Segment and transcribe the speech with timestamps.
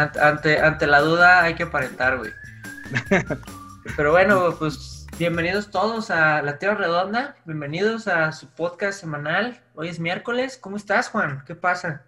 [0.00, 2.30] ante, ante, la duda hay que aparentar, güey.
[3.96, 7.36] Pero bueno, pues bienvenidos todos a La Tierra Redonda.
[7.44, 9.60] Bienvenidos a su podcast semanal.
[9.74, 10.56] Hoy es miércoles.
[10.56, 11.42] ¿Cómo estás, Juan?
[11.46, 12.04] ¿Qué pasa?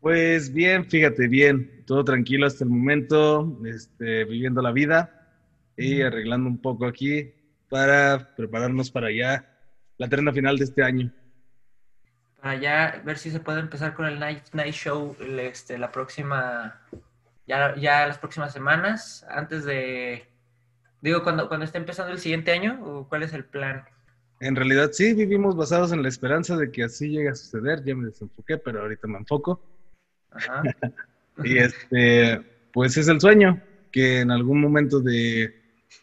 [0.00, 1.84] Pues bien, fíjate, bien.
[1.86, 5.28] Todo tranquilo hasta el momento, este, viviendo la vida
[5.76, 7.32] y arreglando un poco aquí
[7.68, 9.48] para prepararnos para ya
[9.98, 11.12] la terna final de este año
[12.46, 16.80] para ya ver si se puede empezar con el Night, night Show este, la próxima,
[17.44, 20.28] ya, ya las próximas semanas, antes de,
[21.00, 23.84] digo, cuando, cuando esté empezando el siguiente año, o cuál es el plan.
[24.38, 27.96] En realidad sí, vivimos basados en la esperanza de que así llegue a suceder, ya
[27.96, 29.60] me desenfoqué, pero ahorita me enfoco.
[30.30, 30.62] Ajá.
[31.42, 32.40] y este,
[32.72, 33.60] pues es el sueño,
[33.90, 35.52] que en algún momento de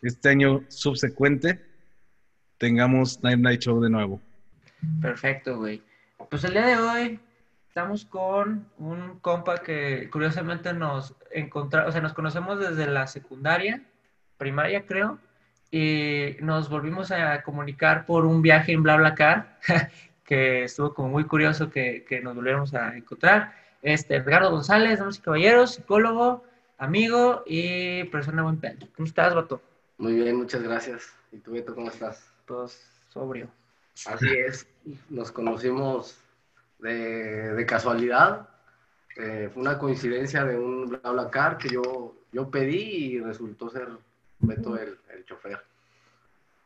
[0.02, 1.62] este año subsecuente
[2.58, 4.22] tengamos Night Night Show de nuevo.
[5.02, 5.82] Perfecto, güey.
[6.30, 7.20] Pues el día de hoy
[7.68, 13.82] estamos con un compa que curiosamente nos encontramos, o sea, nos conocemos desde la secundaria,
[14.38, 15.20] primaria creo,
[15.72, 19.60] y nos volvimos a comunicar por un viaje en BlaBlaCar,
[20.24, 23.56] que estuvo como muy curioso que, que nos volviéramos a encontrar.
[23.82, 26.44] Este, Edgardo González, damas y caballeros, psicólogo,
[26.78, 28.88] amigo y persona buen pedo.
[28.96, 29.62] ¿Cómo estás, Bato?
[29.98, 31.14] Muy bien, muchas gracias.
[31.32, 32.32] ¿Y tú, Beto, cómo estás?
[32.46, 33.50] Todos sobrio.
[34.06, 34.68] Así es,
[35.10, 36.18] nos conocimos
[36.80, 38.50] de, casualidad.
[39.16, 43.90] Eh, fue una coincidencia de un BlaBlaCar que yo, yo pedí y resultó ser
[44.40, 45.64] Beto el, el chofer.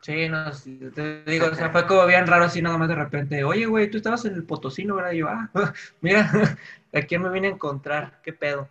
[0.02, 0.52] Sí, no,
[0.94, 3.90] te digo, o sea, fue como bien raro así nada más de repente, oye, güey,
[3.90, 5.12] tú estabas en el Potosino, ¿verdad?
[5.12, 5.50] Y yo, ah,
[6.02, 6.32] mira,
[6.94, 8.70] aquí me vine a encontrar, qué pedo.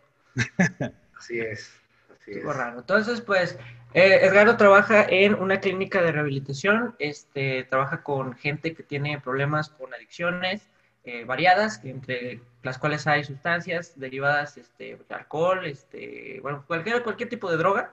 [1.18, 1.72] Así es,
[2.14, 2.44] así es.
[2.44, 2.78] raro.
[2.78, 3.58] Entonces, pues,
[3.96, 9.70] eh, Edgardo trabaja en una clínica de rehabilitación, este, trabaja con gente que tiene problemas
[9.70, 10.68] con adicciones
[11.04, 17.30] eh, variadas, entre las cuales hay sustancias derivadas este, de alcohol, este, bueno, cualquier, cualquier
[17.30, 17.90] tipo de droga,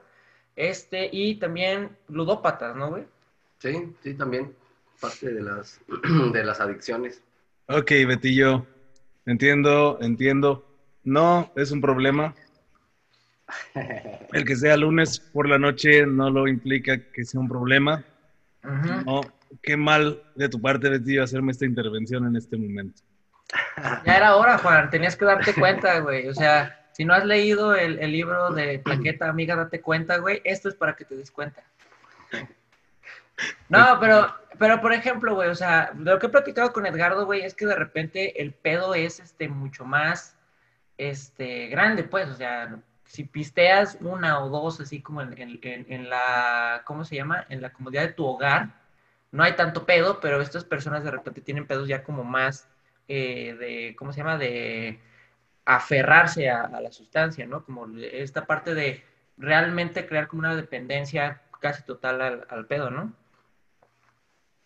[0.58, 3.06] este, y también ludópatas, ¿no, güey?
[3.60, 4.54] Sí, sí, también
[5.00, 5.80] parte de las,
[6.34, 7.22] de las adicciones.
[7.70, 8.68] Ok, Betillo,
[9.26, 10.68] entiendo, entiendo.
[11.06, 12.36] No, es un problema.
[14.32, 18.04] El que sea lunes por la noche no lo implica que sea un problema.
[19.06, 19.22] No,
[19.62, 23.02] qué mal de tu parte, Betty, hacerme esta intervención en este momento.
[24.06, 26.28] Ya era hora, Juan, tenías que darte cuenta, güey.
[26.28, 30.42] O sea, si no has leído el, libro de Plaqueta, amiga, date cuenta, güey.
[30.44, 31.64] Esto es para que te des cuenta.
[33.68, 37.42] No, pero, pero por ejemplo, güey, o sea, lo que he platicado con Edgardo, güey,
[37.42, 40.38] es que de repente el pedo es este mucho más
[40.98, 47.06] este grande, pues, o sea, si pisteas una o dos, así como en, la, ¿cómo
[47.06, 47.46] se llama?
[47.50, 48.82] En la comodidad de tu hogar,
[49.32, 52.68] no hay tanto pedo, pero estas personas de repente tienen pedos ya como más
[53.08, 54.38] eh, de, ¿cómo se llama?
[54.38, 55.00] De
[55.66, 57.66] aferrarse a, la sustancia, ¿no?
[57.66, 59.04] Como esta parte de
[59.38, 63.14] realmente crear como una dependencia casi total al, pedo, ¿no?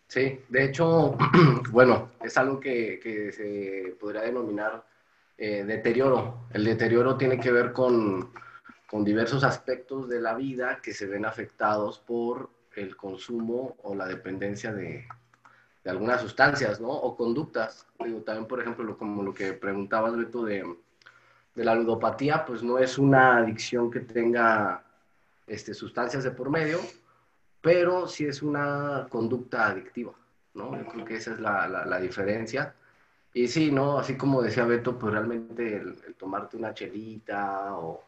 [0.08, 1.16] Sí, de hecho,
[1.70, 4.84] bueno, es algo que, que se podría denominar
[5.38, 6.48] eh, deterioro.
[6.50, 8.32] El deterioro tiene que ver con,
[8.88, 14.06] con, diversos aspectos de la vida que se ven afectados por el consumo o la
[14.06, 15.06] dependencia de,
[15.84, 16.88] de algunas sustancias, ¿no?
[16.88, 17.86] O conductas.
[18.04, 20.64] Digo, también, por ejemplo, como lo que preguntabas, Beto, de,
[21.54, 24.84] de la ludopatía, pues no es una adicción que tenga
[25.46, 26.80] este, sustancias de por medio,
[27.60, 30.14] pero sí es una conducta adictiva,
[30.54, 30.76] ¿no?
[30.76, 32.74] Yo creo que esa es la, la, la diferencia.
[33.38, 34.00] Y sí, ¿no?
[34.00, 38.04] Así como decía Beto, pues realmente el, tomarte una chelita o,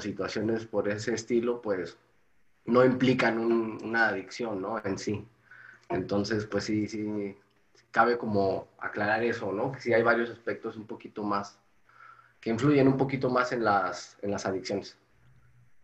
[0.00, 1.98] situaciones por ese estilo, pues
[2.64, 4.82] no implican una adicción, ¿no?
[4.82, 5.28] En sí.
[5.90, 7.36] Entonces, pues sí, sí,
[7.90, 9.72] cabe como aclarar eso, ¿no?
[9.72, 11.58] Que sí hay varios aspectos un poquito más,
[12.40, 14.96] que influyen un poquito más en las, en las adicciones.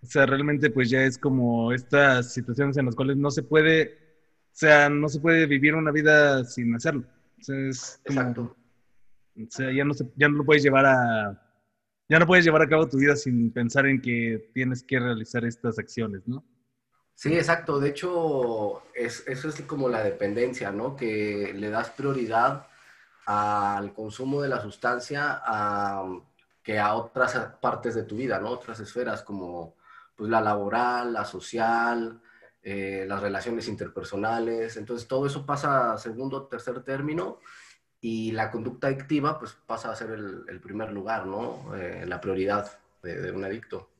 [0.02, 3.98] O sea, realmente pues ya es como estas situaciones en las cuales no se puede,
[4.46, 7.04] o sea, no se puede vivir una vida sin hacerlo.
[7.46, 8.56] Exacto.
[9.46, 11.44] O sea, ya no, ya no lo puedes llevar a...
[12.08, 15.44] Ya no puedes llevar a cabo tu vida sin pensar en que tienes que realizar
[15.44, 16.42] estas acciones, ¿no?
[17.14, 17.78] Sí, exacto.
[17.78, 20.96] De hecho, es, eso es como la dependencia, ¿no?
[20.96, 22.66] Que le das prioridad
[23.26, 25.42] al consumo de la sustancia
[26.62, 28.50] que a otras partes de tu vida, ¿no?
[28.50, 29.74] Otras esferas como
[30.16, 32.20] pues, la laboral, la social,
[32.62, 34.76] eh, las relaciones interpersonales.
[34.76, 37.40] Entonces, todo eso pasa a segundo tercer término
[38.00, 41.74] y la conducta adictiva pues pasa a ser el, primer lugar, ¿no?
[41.76, 42.70] Eh, la prioridad
[43.02, 43.90] de, un adicto.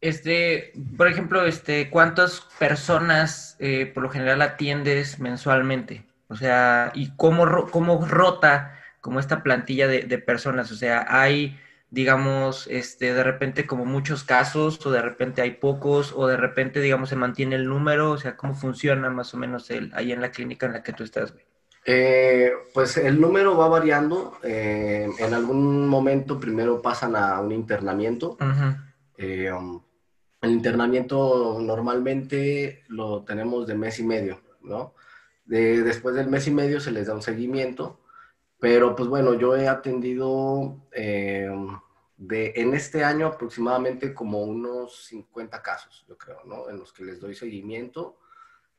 [0.00, 6.04] Este, por ejemplo, este, ¿cuántas personas eh, por lo general atiendes mensualmente?
[6.28, 10.70] O sea, ¿y cómo, cómo rota como esta plantilla de, personas?
[10.70, 11.58] O sea, ¿hay
[11.90, 16.82] digamos, este, de repente como muchos casos, o de repente hay pocos, o de repente,
[16.82, 20.20] digamos, se mantiene el número, o sea, ¿cómo funciona más o menos el, ahí en
[20.20, 21.47] la clínica en la que tú estás, güey?
[21.90, 24.38] Eh, pues el número va variando.
[24.42, 28.36] Eh, en algún momento primero pasan a un internamiento.
[29.16, 29.82] Eh, um,
[30.42, 34.94] el internamiento normalmente lo tenemos de mes y medio, ¿no?
[35.46, 38.02] después del mes y medio se les da un seguimiento,
[38.60, 46.04] pero pues bueno, yo he atendido de, en este año aproximadamente como unos 50 casos,
[46.06, 46.68] yo creo, ¿no?
[46.68, 48.18] En los que les doy seguimiento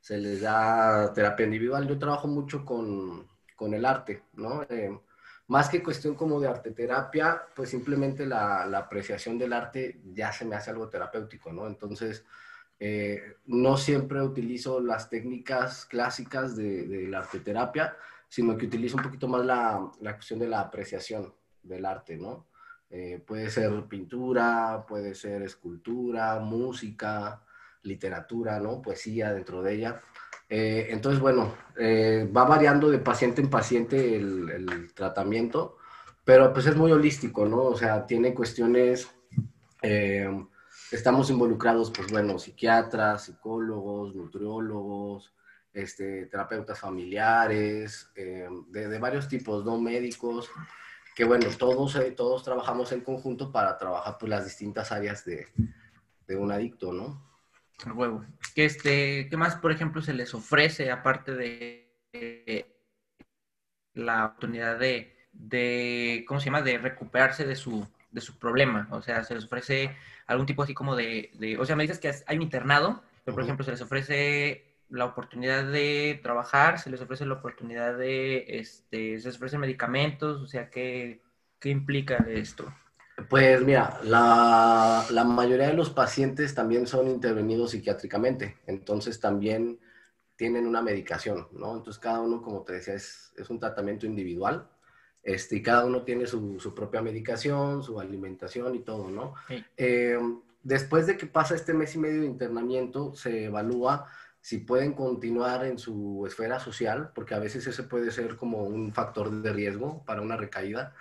[0.00, 1.86] se les da terapia individual.
[1.86, 4.62] Yo trabajo mucho con, con el arte, ¿no?
[4.62, 4.98] Eh,
[5.48, 10.32] más que cuestión como de arte terapia, pues simplemente la, la, apreciación del arte ya
[10.32, 11.66] se me hace algo terapéutico, ¿no?
[11.66, 12.24] Entonces,
[12.78, 17.96] eh, no siempre utilizo las técnicas clásicas de, de, la arte terapia,
[18.28, 22.46] sino que utilizo un poquito más la, la cuestión de la apreciación del arte, ¿no?
[22.88, 27.42] Eh, puede ser pintura, puede ser escultura, música,
[27.82, 28.82] literatura, ¿no?
[28.82, 30.00] Poesía dentro de ella.
[30.48, 35.76] Eh, entonces, bueno, eh, va variando de paciente en paciente el, tratamiento,
[36.24, 37.62] pero pues es muy holístico, ¿no?
[37.62, 39.08] O sea, tiene cuestiones,
[39.80, 40.28] eh,
[40.90, 45.32] estamos involucrados, pues bueno, psiquiatras, psicólogos, nutriólogos,
[45.72, 49.80] este, terapeutas familiares, de, varios tipos, ¿no?
[49.80, 50.50] Médicos,
[51.14, 55.46] que bueno, todos, todos trabajamos en conjunto para trabajar pues las distintas áreas de,
[56.26, 57.29] de un adicto, ¿no?
[57.86, 58.24] El huevo.
[58.54, 62.66] ¿Qué, este, ¿Qué más, por ejemplo, se les ofrece aparte de,
[63.94, 68.88] la oportunidad de, de, ¿cómo se llama?, de recuperarse de su, de su problema?
[68.90, 69.96] O sea, se les ofrece
[70.26, 73.34] algún tipo así como de, de o sea, me dices que hay un internado, pero
[73.34, 78.58] por ejemplo, se les ofrece la oportunidad de trabajar, se les ofrece la oportunidad de,
[78.58, 81.22] este, se les ofrecen medicamentos, o sea, ¿qué,
[81.58, 82.72] qué implica esto?
[83.28, 89.78] Pues mira, la, la, mayoría de los pacientes también son intervenidos psiquiátricamente, entonces también
[90.36, 91.76] tienen una medicación, ¿no?
[91.76, 94.68] Entonces cada uno, como te decía, es, es un tratamiento individual,
[95.22, 99.34] este, y cada uno tiene su, su propia medicación, su alimentación y todo, ¿no?
[99.76, 100.18] Eh,
[100.62, 104.06] después de que pasa este mes y medio de internamiento, se evalúa
[104.40, 108.92] si pueden continuar en su esfera social, porque a veces ese puede ser como un
[108.94, 110.94] factor de riesgo para una recaída.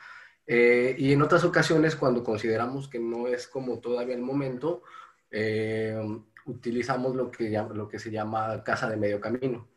[0.52, 4.82] Eh, y en otras ocasiones, cuando consideramos que no es como todavía el momento,
[5.30, 5.96] eh,
[6.48, 9.68] utilizamos lo que, lo que se llama casa de medio camino.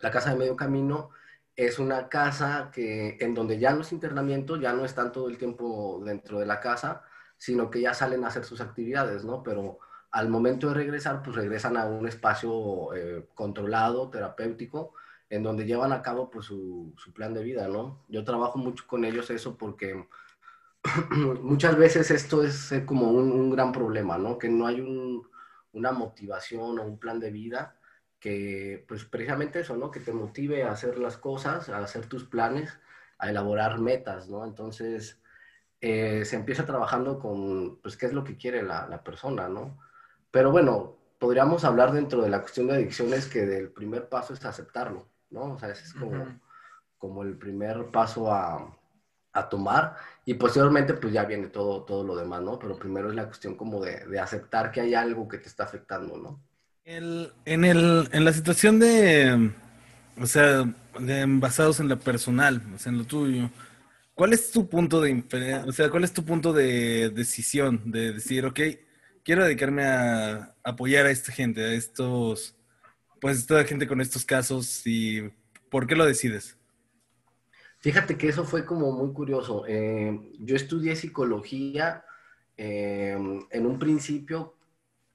[0.00, 1.10] La casa de medio camino
[1.54, 6.02] es una casa que, en donde ya los internamientos ya no están todo el tiempo
[6.02, 7.02] dentro de la casa,
[7.36, 9.42] sino que ya salen a hacer sus actividades, ¿no?
[9.42, 9.80] Pero
[10.12, 14.94] al momento de regresar, pues regresan a un espacio eh, controlado, terapéutico,
[15.30, 18.04] en donde llevan a cabo pues, su, su, plan de vida, ¿no?
[18.08, 20.06] Yo trabajo mucho con ellos eso porque
[21.42, 24.38] muchas veces esto es como un, un, gran problema, ¿no?
[24.38, 25.28] Que no hay un,
[25.72, 27.76] una motivación o un plan de vida
[28.20, 29.90] que, pues precisamente eso, ¿no?
[29.90, 32.78] Que te motive a hacer las cosas, a hacer tus planes,
[33.18, 34.44] a elaborar metas, ¿no?
[34.44, 35.20] Entonces,
[35.80, 39.78] eh, se empieza trabajando con, pues, qué es lo que quiere la, la persona, ¿no?
[40.30, 44.44] Pero bueno, podríamos hablar dentro de la cuestión de adicciones que el primer paso es
[44.44, 45.08] aceptarlo.
[45.30, 45.54] ¿No?
[45.54, 46.38] O sea, ese es como,
[46.98, 48.76] como el primer paso a,
[49.32, 52.58] a, tomar y posteriormente pues ya viene todo, todo lo demás, ¿no?
[52.58, 55.64] Pero primero es la cuestión como de, de aceptar que hay algo que te está
[55.64, 56.40] afectando, ¿no?
[56.84, 59.50] El, en, el, en la situación de,
[60.20, 60.64] o sea,
[61.00, 63.50] de, basados en lo personal, o sea, en lo tuyo,
[64.14, 68.46] ¿cuál es tu punto de, o sea, cuál es tu punto de decisión de decir,
[68.46, 68.60] ok,
[69.24, 72.54] quiero dedicarme a apoyar a esta gente, a estos
[73.20, 75.22] pues toda gente con estos casos y
[75.70, 76.56] ¿por qué lo decides?
[77.78, 79.64] Fíjate que eso fue como muy curioso.
[79.68, 82.04] Eh, yo estudié psicología
[82.56, 83.16] eh,
[83.50, 84.54] en un principio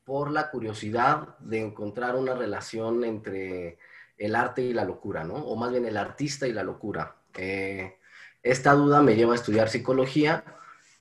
[0.05, 3.77] por la curiosidad de encontrar una relación entre
[4.17, 5.36] el arte y la locura, ¿no?
[5.36, 7.15] O más bien el artista y la locura.
[7.36, 7.98] Eh,
[8.43, 10.43] esta duda me lleva a estudiar psicología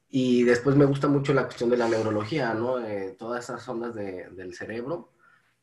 [0.09, 2.76] y después me gusta mucho la cuestión de la neurología, ¿no?
[3.16, 5.12] todas esas ondas de, del cerebro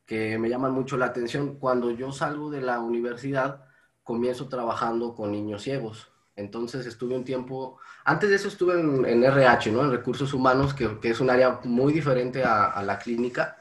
[0.08, 1.56] que me llaman mucho la atención.
[1.58, 3.66] Cuando yo salgo de la universidad,
[4.02, 6.10] comienzo trabajando con niños ciegos.
[6.34, 9.82] Entonces estuve un tiempo, antes de eso estuve en, RH, ¿no?
[9.82, 13.58] En recursos humanos, que, que, es un área muy diferente a, a la clínica,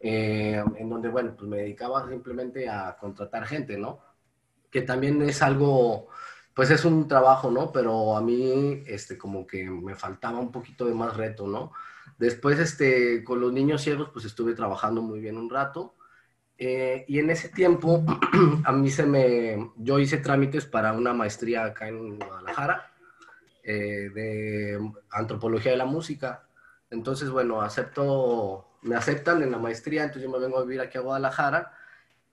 [0.00, 4.00] eh, en donde, bueno, pues me dedicaba simplemente a contratar gente, ¿no?
[4.70, 6.08] Que también es algo,
[6.52, 7.72] pues es un trabajo, ¿no?
[7.72, 11.72] Pero a mí, este, como que me faltaba un poquito de más reto, ¿no?
[12.18, 15.94] Después, este, con los niños ciegos, pues estuve trabajando muy bien un rato.
[16.58, 18.02] Eh, y en ese tiempo,
[18.64, 22.92] a mí se me, yo hice trámites para una maestría acá en Guadalajara.
[23.64, 26.48] eh, de antropología de la música.
[26.90, 30.98] Entonces, bueno, acepto, me aceptan en la maestría, entonces yo me vengo a vivir aquí
[30.98, 31.72] a Guadalajara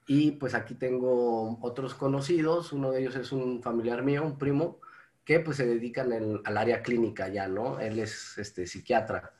[0.07, 4.79] y pues aquí tengo otros conocidos, uno de ellos es un familiar mío, un primo,
[5.25, 6.11] que pues se dedican
[6.45, 7.79] al área clínica ya, ¿no?
[7.79, 9.33] Él es este, psiquiatra.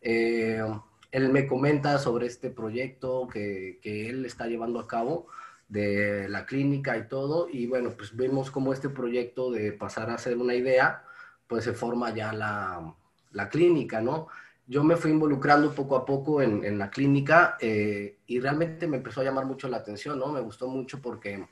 [0.00, 0.62] Eh,
[1.10, 5.26] él me comenta sobre este proyecto que, él está llevando a cabo
[5.68, 10.18] de la clínica y todo, y bueno, pues vemos cómo este proyecto de pasar a
[10.18, 11.04] ser una idea,
[11.46, 12.94] pues se forma ya la,
[13.32, 14.28] la clínica, ¿no?
[14.66, 18.98] Yo me fui involucrando poco a poco en, en la clínica eh, y realmente me
[18.98, 20.28] empezó a llamar mucho la atención, ¿no?
[20.32, 21.48] Me gustó mucho porque,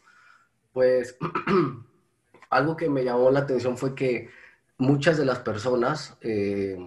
[0.73, 1.17] pues,
[2.51, 4.31] algo que me llamó la atención fue que
[4.79, 6.79] muchas de las personas eh,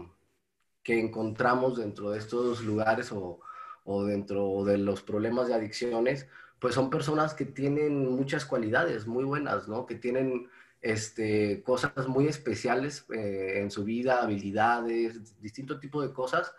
[0.90, 3.40] que encontramos dentro de estos lugares o,
[3.84, 6.26] o dentro de los problemas de adicciones,
[6.58, 9.86] pues son personas que tienen muchas cualidades muy buenas, ¿no?
[9.86, 10.50] Que tienen
[10.82, 16.56] este, cosas muy especiales eh, en su vida, habilidades, distinto tipo de cosas,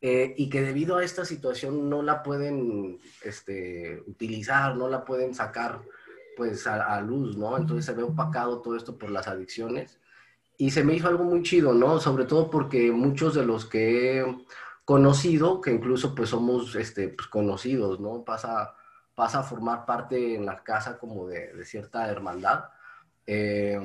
[0.00, 5.34] eh, y que debido a esta situación no la pueden este, utilizar, no la pueden
[5.34, 5.82] sacar
[6.38, 7.58] pues a, luz, ¿no?
[7.58, 9.98] Entonces se ve opacado todo esto por las adicciones.
[10.56, 11.98] Y se me hizo algo muy chido, ¿no?
[12.00, 14.46] Sobre todo porque muchos de los que he
[14.84, 18.24] conocido, que incluso pues somos este, pues, conocidos, ¿no?
[18.24, 18.74] Pasa,
[19.14, 22.64] pasa a formar parte en la casa como de, de cierta hermandad
[23.26, 23.78] eh,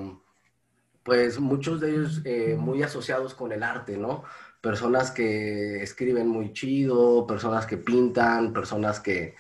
[1.04, 4.24] pues muchos de ellos eh, muy asociados con el arte, ¿no?
[4.62, 9.36] Personas que escriben muy chido, personas que pintan, personas que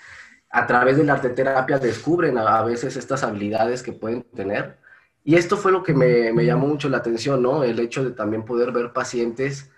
[0.49, 4.78] a través de la arte terapia descubren a, veces estas habilidades que pueden tener.
[5.23, 7.63] Y esto fue lo que me, me, llamó mucho la atención, ¿no?
[7.63, 9.71] El hecho de también poder ver pacientes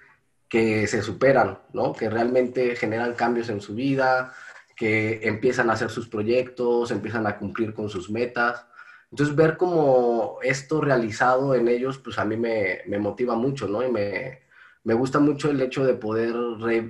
[0.48, 1.93] que se superan, ¿no?
[1.93, 4.33] Que realmente generan cambios en su vida,
[4.75, 8.65] que empiezan a hacer sus proyectos, empiezan a cumplir con sus metas.
[9.10, 13.83] Entonces, ver como esto realizado en ellos, pues a mí me, me motiva mucho, ¿no?
[13.83, 14.41] Y me,
[14.83, 16.33] me, gusta mucho el hecho de poder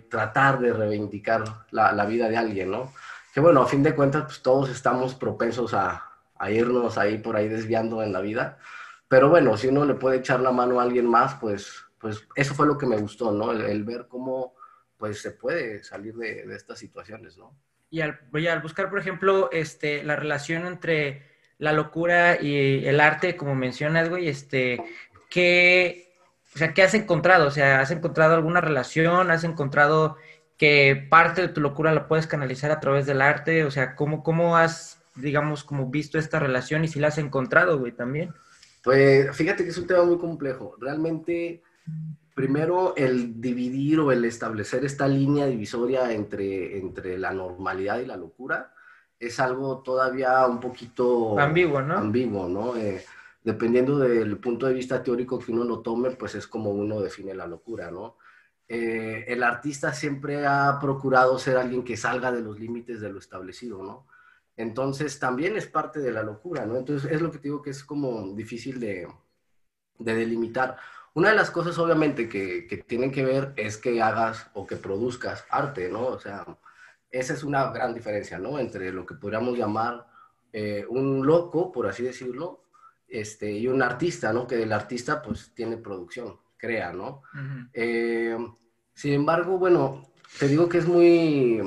[0.10, 2.92] tratar de reivindicar la, la, vida de alguien, ¿no?
[3.34, 6.11] Que bueno, a fin de cuentas, pues todos estamos propensos a,
[6.42, 8.58] a, irnos ahí por ahí desviando en la vida.
[9.08, 12.54] Pero bueno, si uno le puede echar la mano a alguien más, pues, pues eso
[12.54, 13.52] fue lo que me gustó, ¿no?
[13.52, 14.56] El, ver cómo
[14.98, 17.56] pues se puede salir de, estas situaciones, ¿no?
[17.90, 23.36] Y al, al buscar, por ejemplo, este, la relación entre la locura y el arte,
[23.36, 24.84] como mencionas, güey, este,
[25.30, 26.16] ¿qué,
[26.56, 27.48] o sea, ¿qué has encontrado?
[27.48, 29.32] O sea, ¿has encontrado alguna relación?
[29.32, 30.18] ¿Has encontrado
[30.58, 33.64] que parte de tu locura la puedes canalizar a través del arte?
[33.64, 37.80] O sea, ¿cómo, cómo has, digamos, como visto esta relación y si la has encontrado,
[37.80, 38.34] güey, también?
[38.84, 40.76] Pues fíjate que es un tema muy complejo.
[40.80, 41.62] Realmente,
[42.34, 48.18] primero, el dividir o el establecer esta línea divisoria entre, entre la normalidad y la
[48.18, 48.74] locura,
[49.20, 51.98] es algo todavía un poquito ambiguo, ¿no?
[51.98, 52.76] Ambiguo, ¿no?
[52.76, 53.06] Eh,
[53.44, 57.36] dependiendo del punto de vista teórico que uno lo tome, pues es como uno define
[57.36, 58.18] la locura, ¿no?
[58.68, 63.20] Eh, el artista siempre ha procurado ser alguien que salga de los límites de lo
[63.20, 64.08] establecido, ¿no?
[64.62, 66.78] Entonces también es parte de la locura, ¿no?
[66.78, 69.08] Entonces es lo que te digo que es como difícil de,
[69.98, 70.78] de delimitar.
[71.14, 74.78] Una de las cosas obviamente que, que, tienen que ver es que hagas o que
[74.78, 76.08] produzcas arte, ¿no?
[76.08, 76.46] O sea,
[77.10, 78.60] esa es una gran diferencia, ¿no?
[78.60, 80.08] Entre lo que podríamos llamar
[80.54, 82.64] eh, un loco, por así decirlo,
[83.08, 84.48] este, y un artista, ¿no?
[84.48, 87.24] Que el artista, pues, tiene producción, crea, ¿no?
[87.74, 88.38] Eh,
[88.94, 91.62] sin embargo, bueno, te digo que es muy,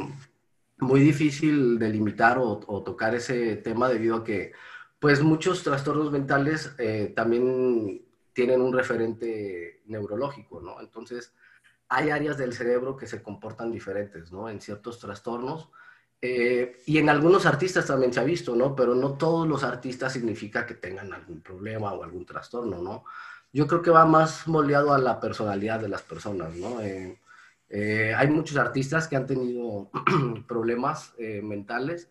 [0.85, 4.53] muy difícil delimitar o, o, tocar ese tema debido a que,
[5.01, 10.81] pues, muchos trastornos mentales eh, también tienen un referente neurológico, ¿no?
[10.81, 11.35] Entonces,
[11.89, 14.49] hay áreas del cerebro que se comportan diferentes, ¿no?
[14.49, 15.71] En ciertos trastornos.
[16.21, 18.75] Eh, y en algunos artistas también se ha visto, ¿no?
[18.75, 23.05] Pero no todos los artistas significa que tengan algún problema o algún trastorno, ¿no?
[23.53, 26.81] Yo creo que va más moldeado a la personalidad de las personas, ¿no?
[26.81, 27.21] Eh,
[27.69, 29.91] eh, hay muchos artistas que han tenido
[30.47, 32.09] problemas mentales,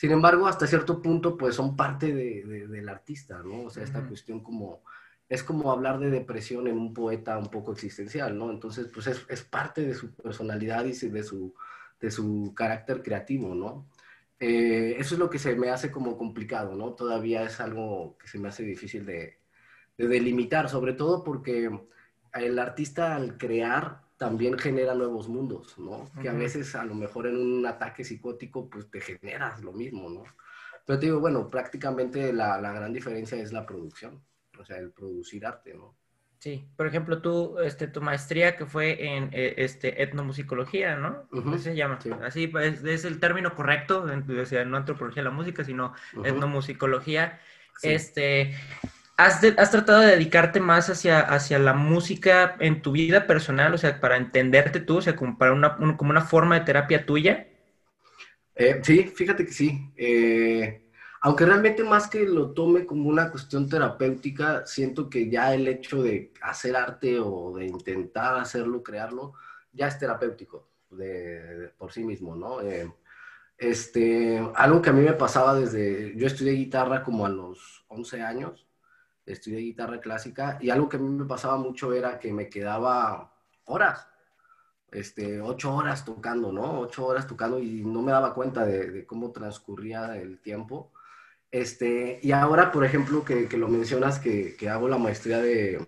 [0.00, 3.64] sin embargo, hasta cierto punto, pues son parte de, del artista, ¿no?
[3.64, 4.82] O sea, esta cuestión como
[5.28, 8.50] es como hablar de depresión en un poeta un poco existencial, ¿no?
[8.50, 11.54] Entonces, pues es, es parte de su personalidad y de su,
[12.00, 13.90] de su carácter creativo, ¿no?
[14.38, 16.94] Eh, eso es lo que se me hace como complicado, ¿no?
[16.94, 19.36] Todavía es algo que se me hace difícil de,
[19.98, 21.70] de delimitar, sobre todo porque
[22.32, 26.10] el artista al crear también genera nuevos mundos, ¿no?
[26.20, 30.10] Que a veces a lo mejor en un ataque psicótico pues te generas lo mismo,
[30.10, 30.24] ¿no?
[30.84, 34.22] Pero te digo, bueno, prácticamente la, la gran diferencia es la producción
[34.60, 35.96] o sea, el producir arte, ¿no?
[36.38, 41.26] Sí, por ejemplo, tú, este, tu maestría que fue en eh, este, etnomusicología, ¿no?
[41.30, 41.98] ¿Cómo se llama?
[42.24, 45.92] Así, pues, es el término correcto, o sea, no antropología de la música, sino
[46.24, 47.40] etnomusicología.
[47.82, 48.54] Este,
[49.24, 53.74] ¿has, ¿has, tratado de dedicarte más hacia, hacia la música en tu vida personal?
[53.74, 57.04] O sea, para entenderte tú, o sea, como, para una, como una forma de terapia
[57.04, 57.46] tuya.
[58.54, 59.92] Eh, sí, fíjate que sí.
[59.96, 65.68] Eh, aunque realmente más que lo tome como una cuestión terapéutica, siento que ya el
[65.68, 69.34] hecho de hacer arte o de intentar hacerlo, crearlo,
[69.72, 72.62] ya es terapéutico de, por sí mismo, ¿no?
[72.62, 72.90] Eh,
[73.58, 78.22] este, algo que a mí me pasaba desde, yo estudié guitarra como a los 11
[78.22, 78.66] años,
[79.32, 83.32] estudié guitarra clásica, y algo que a mí me pasaba mucho era que me quedaba
[83.66, 84.06] horas,
[84.92, 86.80] este, ocho horas tocando, ¿no?
[86.80, 90.92] Ocho horas tocando y no me daba cuenta de, cómo transcurría el tiempo.
[91.50, 95.86] Este, y ahora, por ejemplo, que, lo mencionas, que, hago la maestría de,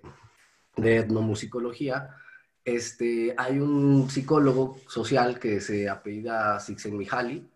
[0.76, 2.16] de etnomusicología,
[2.64, 7.48] este, hay un psicólogo social que se apellida Csikszentmihalyi,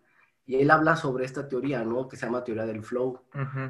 [0.47, 2.07] y él habla sobre esta teoría, ¿no?
[2.07, 3.21] Que se llama teoría del flow.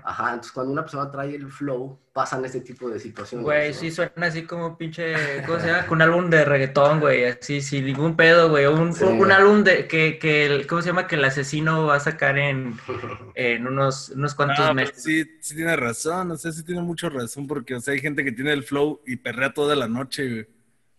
[0.04, 3.44] Ajá, entonces cuando una persona trae el flow, pasan este tipo de situaciones.
[3.44, 5.16] Güey, sí suena así como pinche,
[5.48, 5.88] ¿cómo se llama?
[5.88, 8.68] Con un álbum de reggaetón, güey, así, sin ningún pedo, güey.
[8.68, 11.08] Un, un álbum de, que, que, ¿cómo se llama?
[11.08, 12.78] Que el asesino va a sacar en,
[13.34, 15.02] en unos, unos cuantos meses.
[15.02, 18.24] Sí, sí tiene razón, o sea, sí tiene mucha razón, porque, o sea, hay gente
[18.24, 20.57] que tiene el flow y perrea toda la noche, güey.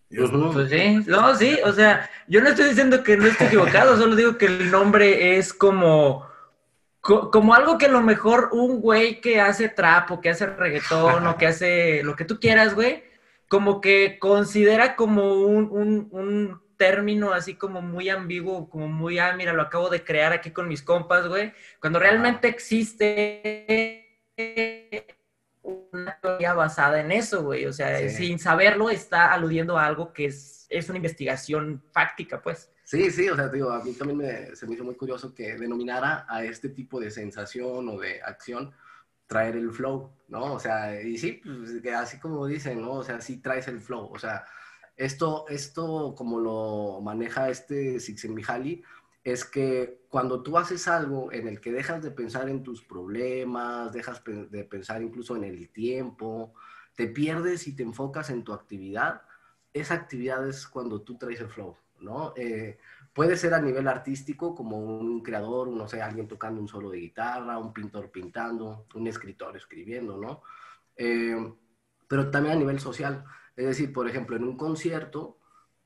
[0.09, 4.15] Pues sí, no, sí, o sea, yo no estoy diciendo que no esté equivocado, solo
[4.15, 6.27] digo que el nombre es como,
[6.99, 11.27] como algo que a lo mejor un güey que hace trap o que hace reggaetón
[11.27, 13.03] o que hace lo que tú quieras, güey,
[13.47, 19.35] como que considera como un, un, un término así como muy ambiguo, como muy, ah,
[19.37, 24.07] mira, lo acabo de crear aquí con mis compas, güey, cuando realmente existe
[25.91, 27.65] una teoría basada en eso, güey.
[27.65, 32.71] O sea, sin saberlo está aludiendo a algo que es, es, una investigación fáctica, pues.
[32.83, 36.25] Sí, sí, o sea, digo, a mí también se me hizo muy curioso que denominara
[36.27, 38.73] a este tipo de sensación o de acción
[39.27, 40.53] traer el flow, ¿no?
[40.53, 42.93] O sea, y sí, pues, así como dicen, ¿no?
[42.93, 44.09] O sea, sí traes el flow.
[44.11, 44.43] O sea,
[44.97, 48.83] esto, esto como lo maneja este Csikszentmihalyi,
[49.23, 53.91] es que cuando tú haces algo en el que dejas de pensar en tus problemas,
[53.91, 56.53] dejas de pensar incluso en el tiempo,
[56.95, 59.21] te pierdes y te enfocas en tu actividad,
[59.73, 62.33] esa actividad es cuando tú traes el flow, ¿no?
[62.35, 62.79] Eh,
[63.13, 66.99] puede ser a nivel artístico, como un creador, no sé, alguien tocando un solo de
[66.99, 70.41] guitarra, un pintor pintando, un escritor escribiendo, ¿no?
[70.95, 71.53] Eh,
[72.07, 73.23] pero también a nivel social.
[73.55, 75.37] Es decir, por ejemplo, en un concierto,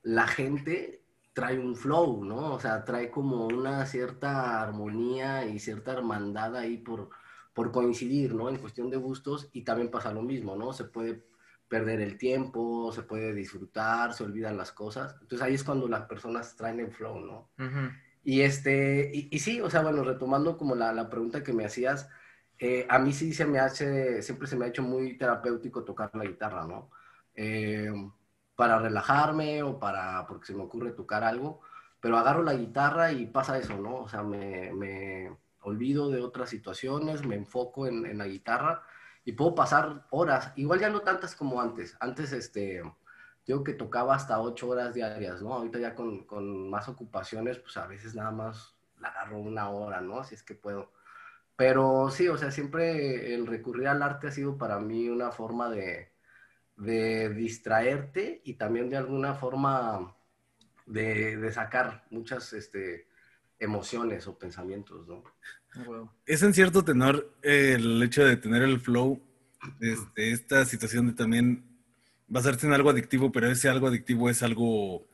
[0.02, 1.03] la gente
[1.34, 2.54] trae un flow, ¿no?
[2.54, 7.10] O sea, trae como una cierta armonía y cierta hermandad ahí por,
[7.52, 8.48] por coincidir, ¿no?
[8.48, 10.72] En cuestión de gustos y también pasa lo mismo, ¿no?
[10.72, 11.26] Se puede
[11.68, 15.16] perder el tiempo, se puede disfrutar, se olvidan las cosas.
[15.20, 17.50] Entonces ahí es cuando las personas traen el flow, ¿no?
[18.22, 22.08] Y este, y, sí, o sea, bueno, retomando como la, la pregunta que me hacías,
[22.58, 26.10] eh, a mí sí se me hace, siempre se me ha hecho muy terapéutico tocar
[26.14, 26.90] la guitarra, ¿no?
[27.34, 27.92] Eh,
[28.56, 31.60] para relajarme o para, porque se me ocurre tocar algo,
[32.00, 33.96] pero agarro la guitarra y pasa eso, ¿no?
[33.96, 38.82] O sea, me, me olvido de otras situaciones, me enfoco en, en, la guitarra
[39.24, 41.96] y puedo pasar horas, igual ya no tantas como antes.
[42.00, 42.82] Antes, este,
[43.46, 45.54] digo que tocaba hasta ocho horas diarias, ¿no?
[45.54, 50.00] Ahorita ya con, con más ocupaciones, pues a veces nada más la agarro una hora,
[50.00, 50.24] ¿no?
[50.24, 50.92] Si es que puedo.
[51.56, 55.70] Pero sí, o sea, siempre el recurrir al arte ha sido para mí una forma
[55.70, 56.13] de,
[56.76, 60.14] de distraerte y también de alguna forma
[60.86, 63.06] de, sacar muchas este,
[63.58, 65.22] emociones o pensamientos, ¿no?
[66.26, 69.20] Es en cierto tenor el hecho de tener el flow,
[69.80, 71.64] este, esta situación de también
[72.28, 75.06] basarse en algo adictivo, pero ese algo adictivo es algo,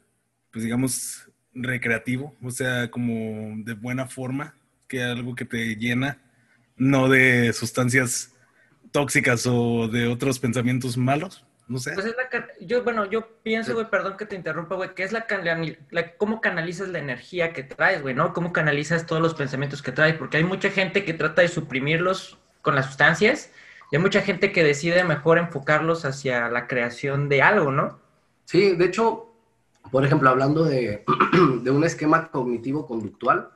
[0.50, 4.54] pues digamos, recreativo, o sea, como de buena forma,
[4.86, 6.18] que algo que te llena,
[6.76, 8.34] no de sustancias
[8.90, 11.46] tóxicas o de otros pensamientos malos.
[11.70, 11.92] No sé.
[11.94, 15.12] Pues es la, yo, bueno, yo pienso, güey, perdón que te interrumpa, güey, que es
[15.12, 15.24] la,
[15.90, 18.32] la, cómo canalizas la energía que traes, güey, ¿no?
[18.32, 22.38] Cómo canalizas todos los pensamientos que traes, porque hay mucha gente que trata de suprimirlos
[22.60, 23.52] con las sustancias
[23.92, 28.00] y hay mucha gente que decide mejor enfocarlos hacia la creación de algo, ¿no?
[28.46, 29.32] Sí, de hecho,
[29.92, 31.04] por ejemplo, hablando de,
[31.62, 33.48] de un esquema cognitivo-conductual,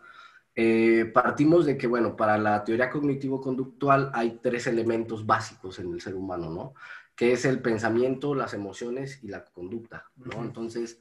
[0.55, 6.01] eh, partimos de que, bueno, para la teoría cognitivo-conductual hay tres elementos básicos en el
[6.01, 6.75] ser humano, ¿no?
[7.17, 10.43] Que es el pensamiento, las emociones y la conducta, ¿no?
[10.43, 11.01] Entonces,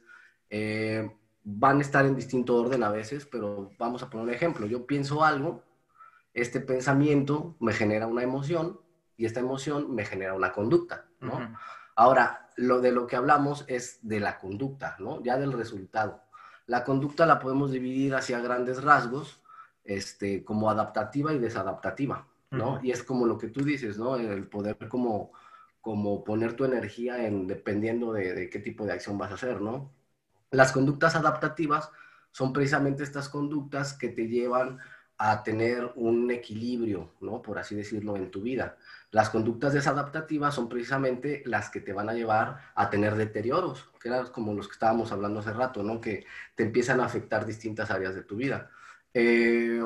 [0.50, 1.10] eh,
[1.42, 4.66] van a estar en distinto orden a veces, pero vamos a poner un ejemplo.
[4.66, 5.62] Yo pienso algo,
[6.32, 8.80] este pensamiento me genera una emoción
[9.16, 11.56] y esta emoción me genera una conducta, ¿no?
[11.96, 15.22] Ahora, lo de lo que hablamos es de la conducta, ¿no?
[15.22, 16.22] Ya del resultado.
[16.66, 19.42] La conducta la podemos dividir hacia grandes rasgos,
[19.84, 22.80] este, como adaptativa y desadaptativa, ¿no?
[22.82, 24.16] Y es como lo que tú dices, ¿no?
[24.16, 25.32] El poder como
[25.84, 29.92] como poner tu energía en dependiendo de, qué tipo de acción vas a hacer, ¿no?
[30.50, 31.90] Las conductas adaptativas
[32.32, 34.78] son precisamente estas conductas que te llevan
[35.18, 37.42] a tener un equilibrio, ¿no?
[37.42, 38.78] Por así decirlo, en tu vida.
[39.10, 44.08] Las conductas desadaptativas son precisamente las que te van a llevar a tener deterioros, que
[44.08, 46.00] eran como los que estábamos hablando hace rato, ¿no?
[46.00, 48.70] Que te empiezan a afectar distintas áreas de tu vida.
[49.12, 49.82] Eh,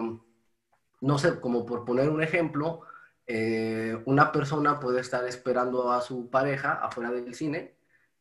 [1.01, 2.83] no sé, como por poner un ejemplo,
[3.31, 7.77] eh, una persona puede estar esperando a su pareja afuera del cine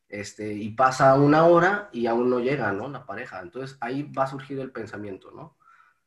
[0.08, 2.88] este, y pasa una hora y aún no llega, ¿no?
[2.88, 3.40] La pareja.
[3.40, 5.56] Entonces ahí va a surgir el pensamiento, ¿no?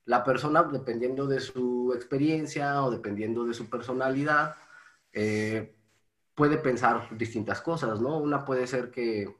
[0.05, 4.55] La persona, dependiendo de su experiencia o dependiendo de su personalidad,
[5.13, 5.75] eh,
[6.35, 8.19] puede pensar distintas cosas, ¿no?
[8.19, 9.35] Una puede ser que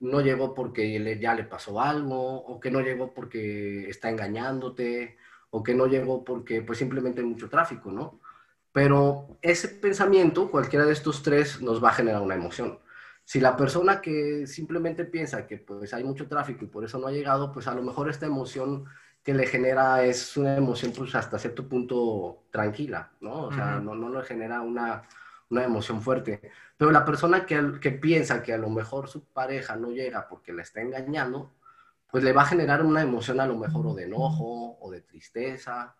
[0.00, 5.16] no llegó porque ya le pasó algo, o que no llegó porque está engañándote,
[5.50, 8.19] o que no llegó porque pues simplemente hay mucho tráfico, ¿no?
[8.72, 12.78] Pero ese pensamiento, cualquiera de estos tres, nos va a generar una emoción.
[13.24, 17.06] Si la persona que simplemente piensa que pues hay mucho tráfico y por eso no
[17.06, 18.86] ha llegado, pues a lo mejor esta emoción
[19.22, 23.42] que le genera es una emoción pues hasta cierto punto tranquila, ¿no?
[23.46, 25.02] O sea, no, no le genera una,
[25.50, 26.40] una emoción fuerte.
[26.76, 30.52] Pero la persona que, que piensa que a lo mejor su pareja no llega porque
[30.52, 31.52] la está engañando,
[32.10, 35.02] pues le va a generar una emoción a lo mejor o de enojo o de
[35.02, 35.94] tristeza.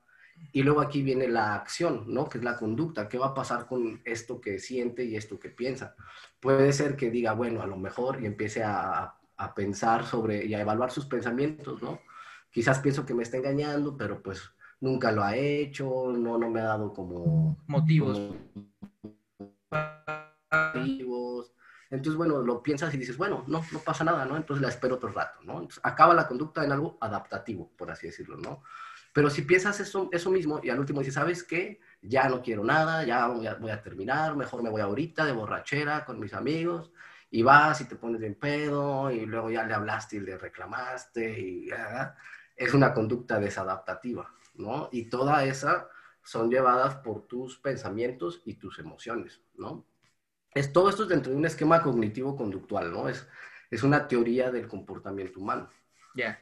[0.53, 2.29] Y luego aquí viene la acción, ¿no?
[2.29, 3.09] Que es la conducta.
[3.09, 5.94] ¿Qué va a pasar con esto que siente y esto que piensa?
[6.40, 10.55] Puede ser que diga, bueno, a lo mejor y empiece a, a pensar sobre y
[10.55, 12.00] a evaluar sus pensamientos, ¿no?
[12.50, 14.42] Quizás pienso que me está engañando, pero pues
[14.81, 18.18] nunca lo ha hecho, no, no me ha dado como motivos.
[20.74, 21.53] motivos.
[21.90, 24.37] Entonces, bueno, lo piensas y dices, bueno, no, no pasa nada, ¿no?
[24.37, 25.55] Entonces la espero otro rato, ¿no?
[25.55, 28.62] Entonces, acaba la conducta en algo adaptativo, por así decirlo, ¿no?
[29.12, 31.80] Pero si piensas eso, eso mismo y al último dices, ¿sabes qué?
[32.00, 35.32] Ya no quiero nada, ya voy a, voy a terminar, mejor me voy ahorita de
[35.32, 36.92] borrachera con mis amigos
[37.30, 41.40] y vas y te pones bien pedo y luego ya le hablaste y le reclamaste
[41.40, 42.16] y ya,
[42.56, 44.88] es una conducta desadaptativa, ¿no?
[44.92, 45.88] Y toda esa
[46.22, 49.86] son llevadas por tus pensamientos y tus emociones, ¿no?
[50.52, 53.08] Es, todo esto es dentro de un esquema cognitivo-conductual, ¿no?
[53.08, 53.26] Es,
[53.70, 55.70] es una teoría del comportamiento humano.
[56.14, 56.40] Ya.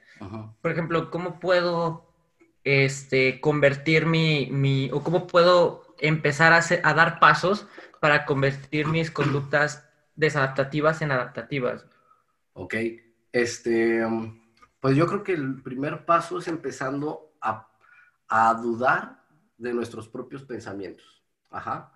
[0.63, 2.08] Por ejemplo, ¿cómo puedo
[2.69, 7.67] este, convertir mi, mi, o cómo puedo empezar a, a dar pasos
[7.99, 11.87] para convertir mis conductas desadaptativas en adaptativas?
[12.53, 12.75] Ok,
[13.33, 14.05] este,
[14.81, 17.69] pues yo creo que el primer paso es empezando a,
[18.29, 19.25] a dudar
[19.57, 21.25] de nuestros propios pensamientos.
[21.51, 21.93] Ajá.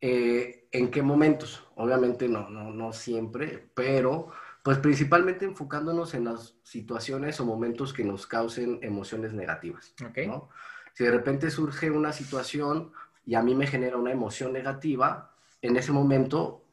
[0.00, 1.62] Eh, ¿En qué momentos?
[1.74, 4.28] Obviamente no, no, no siempre, pero
[4.66, 9.94] pues principalmente enfocándonos en las situaciones o momentos que nos causen emociones negativas.
[10.26, 10.48] ¿no?
[10.92, 12.90] Si de repente surge una situación
[13.24, 15.30] y a mí me genera una emoción negativa,
[15.62, 16.64] en ese momento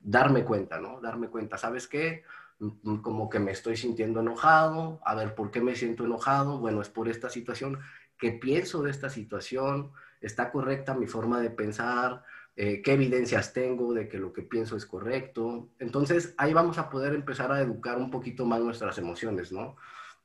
[0.00, 0.98] darme cuenta, ¿no?
[1.02, 2.24] Darme cuenta, ¿sabes qué?
[2.58, 6.58] Mm, como que me estoy sintiendo enojado, a ver, ¿por qué me siento enojado?
[6.58, 7.80] Bueno, es por esta situación,
[8.16, 9.92] ¿qué pienso de esta situación?
[10.22, 12.24] ¿Está correcta mi forma de pensar?
[12.54, 15.70] Eh, qué evidencias tengo de que lo que pienso es correcto.
[15.78, 19.76] Entonces ahí vamos a poder empezar a educar un poquito más nuestras emociones, ¿no?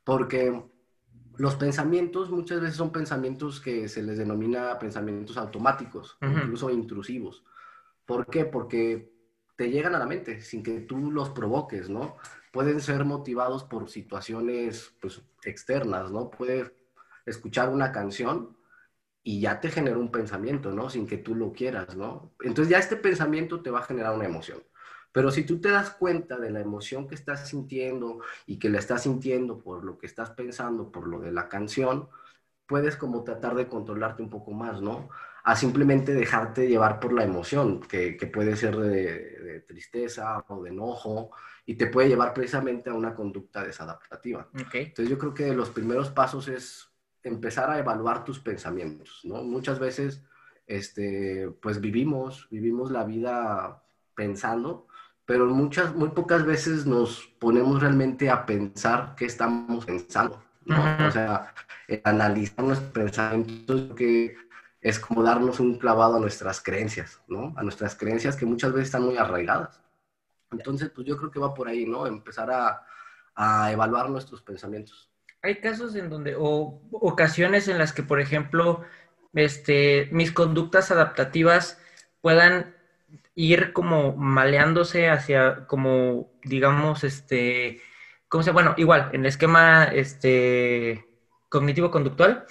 [0.04, 0.62] Porque
[1.38, 7.44] los pensamientos muchas veces son pensamientos que se les denomina pensamientos automáticos, incluso intrusivos.
[8.04, 8.44] ¿Por qué?
[8.44, 9.10] Porque
[9.56, 12.16] te llegan a la mente sin que tú los provoques, ¿no?
[12.52, 16.30] Pueden ser motivados por situaciones pues, externas, ¿no?
[16.30, 16.72] Puedes
[17.24, 18.57] escuchar una canción
[19.22, 20.88] y ya te genera un pensamiento, ¿no?
[20.90, 22.34] Sin que tú lo quieras, ¿no?
[22.40, 24.62] Entonces ya este pensamiento te va a generar una emoción.
[25.12, 28.78] Pero si tú te das cuenta de la emoción que estás sintiendo y que la
[28.78, 32.08] estás sintiendo por lo que estás pensando, por lo de la canción,
[32.66, 35.08] puedes como tratar de controlarte un poco más, ¿no?
[35.44, 41.30] A simplemente dejarte llevar por la emoción, que, puede ser de, tristeza o de enojo,
[41.64, 44.48] y te puede llevar precisamente a una conducta desadaptativa.
[44.54, 46.88] Entonces yo creo que los primeros pasos es
[47.22, 49.42] empezar a evaluar tus pensamientos, ¿no?
[49.42, 50.22] Muchas veces,
[50.66, 53.82] este, pues vivimos, vivimos la vida
[54.14, 54.86] pensando,
[55.24, 61.06] pero muchas, muy pocas veces nos ponemos realmente a pensar qué estamos pensando, ¿no?
[61.06, 61.54] O sea,
[62.04, 64.36] analizar nuestros pensamientos que
[64.80, 67.52] es como darnos un clavado a nuestras creencias, ¿no?
[67.56, 69.80] A nuestras creencias que muchas veces están muy arraigadas.
[70.50, 72.06] Entonces, pues yo creo que va por ahí, ¿no?
[72.06, 72.86] Empezar a,
[73.34, 75.07] a evaluar nuestros pensamientos
[75.42, 78.82] hay casos en donde, o ocasiones en las que, por ejemplo,
[79.34, 81.80] este, mis conductas adaptativas
[82.20, 82.74] puedan
[83.34, 87.80] ir como maleándose hacia, como, digamos, este,
[88.28, 91.06] ¿cómo se Bueno, igual, en el esquema, este,
[91.48, 92.46] cognitivo-conductual,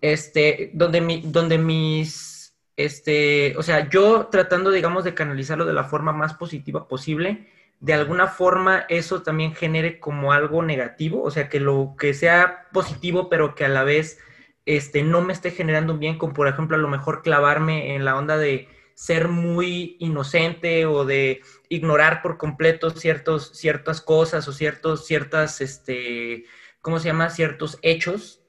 [0.00, 2.38] este, donde, mi, donde mis
[2.78, 7.48] este, o sea, yo tratando, digamos, de canalizarlo de la forma más positiva posible,
[7.80, 12.68] de alguna forma eso también genere como algo negativo, o sea, que lo que sea
[12.72, 14.18] positivo, pero que a la vez
[14.66, 18.04] este, no me esté generando un bien, como por ejemplo a lo mejor clavarme en
[18.04, 24.52] la onda de ser muy inocente o de ignorar por completo ciertos, ciertas cosas o
[24.52, 26.46] ciertos, ciertas, este,
[26.80, 27.30] ¿cómo se llama?
[27.30, 28.42] Ciertos hechos.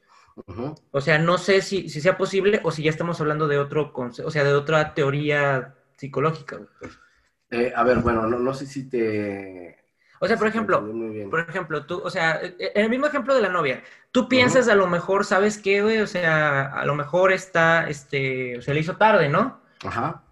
[0.91, 3.93] O sea, no sé si, si, sea posible o si ya estamos hablando de otro,
[3.93, 6.61] o sea, de otra teoría psicológica.
[7.51, 9.77] Eh, a ver, bueno, no, no sé si te...
[10.21, 10.85] O sea, por ejemplo,
[11.29, 13.81] por ejemplo, tú, o sea, en el mismo ejemplo de la novia,
[14.11, 15.99] tú piensas a lo mejor, ¿sabes qué, güey?
[15.99, 19.61] O sea, a lo mejor está, este, o sea, le hizo tarde, ¿no?
[19.85, 20.23] Ajá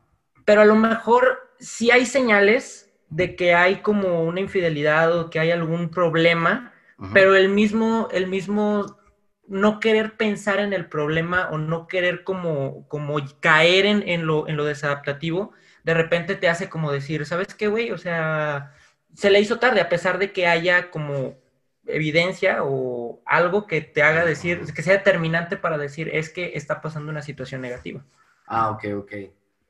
[0.47, 5.41] pero a lo mejor sí hay señales de que hay como una infidelidad o que
[5.41, 6.71] hay algún problema,
[7.11, 8.97] pero el mismo, el mismo
[9.45, 14.47] no querer pensar en el problema o no querer como, como caer en, en, lo,
[14.47, 15.51] en lo desadaptativo,
[15.87, 17.91] de repente te hace como decir, ¿sabes qué, güey?
[17.91, 18.73] O sea,
[19.13, 21.37] se le hizo tarde, a pesar de que haya como
[21.85, 26.81] evidencia o algo que te haga decir, que sea determinante para decir, es que está
[26.81, 28.03] pasando una situación negativa.
[28.47, 29.13] Ah, ok, ok.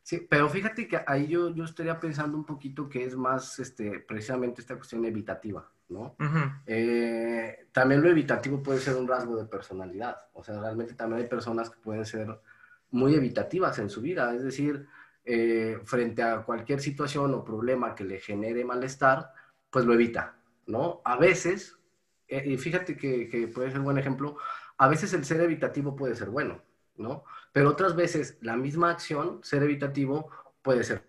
[0.01, 3.99] Sí, pero fíjate que ahí yo, yo estaría pensando un poquito que es más este,
[3.99, 6.15] precisamente esta cuestión evitativa, ¿no?
[6.65, 11.30] Eh, también lo evitativo puede ser un rasgo de personalidad, o sea, realmente también hay
[11.30, 12.39] personas que pueden ser
[12.89, 14.88] muy evitativas en su vida, es decir,
[15.30, 19.34] eh, frente a cualquier situación o problema que le genere malestar,
[19.70, 20.38] pues lo evita,
[20.68, 21.02] ¿no?
[21.04, 21.78] A veces,
[22.30, 24.38] eh, y fíjate que, puede ser buen ejemplo,
[24.78, 26.63] a veces el ser evitativo puede ser bueno,
[26.96, 27.26] ¿no?
[27.52, 31.04] Pero otras veces la misma acción, ser evitativo, puede ser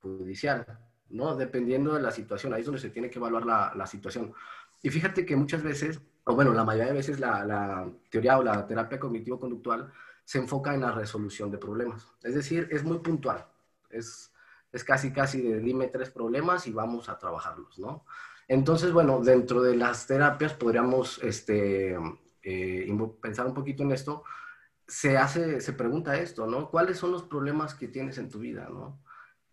[0.00, 0.64] judicial,
[1.10, 1.36] ¿no?
[1.36, 4.32] Dependiendo de la situación, ahí es donde se tiene que evaluar la, situación.
[4.80, 8.66] Y fíjate que muchas veces, o bueno, la mayoría de veces la, teoría o la
[8.66, 9.92] terapia cognitivo-conductual
[10.24, 12.06] se enfoca en la resolución de problemas.
[12.22, 13.46] Es decir, es muy puntual.
[13.90, 14.32] Es,
[14.72, 18.04] es casi, casi de dime tres problemas y vamos a trabajarlos, ¿no?
[18.48, 21.96] Entonces, bueno, dentro de las terapias podríamos este,
[22.42, 24.24] eh, pensar un poquito en esto,
[24.86, 26.70] se hace, se pregunta esto, ¿no?
[26.70, 29.00] ¿Cuáles son los problemas que tienes en tu vida, ¿no?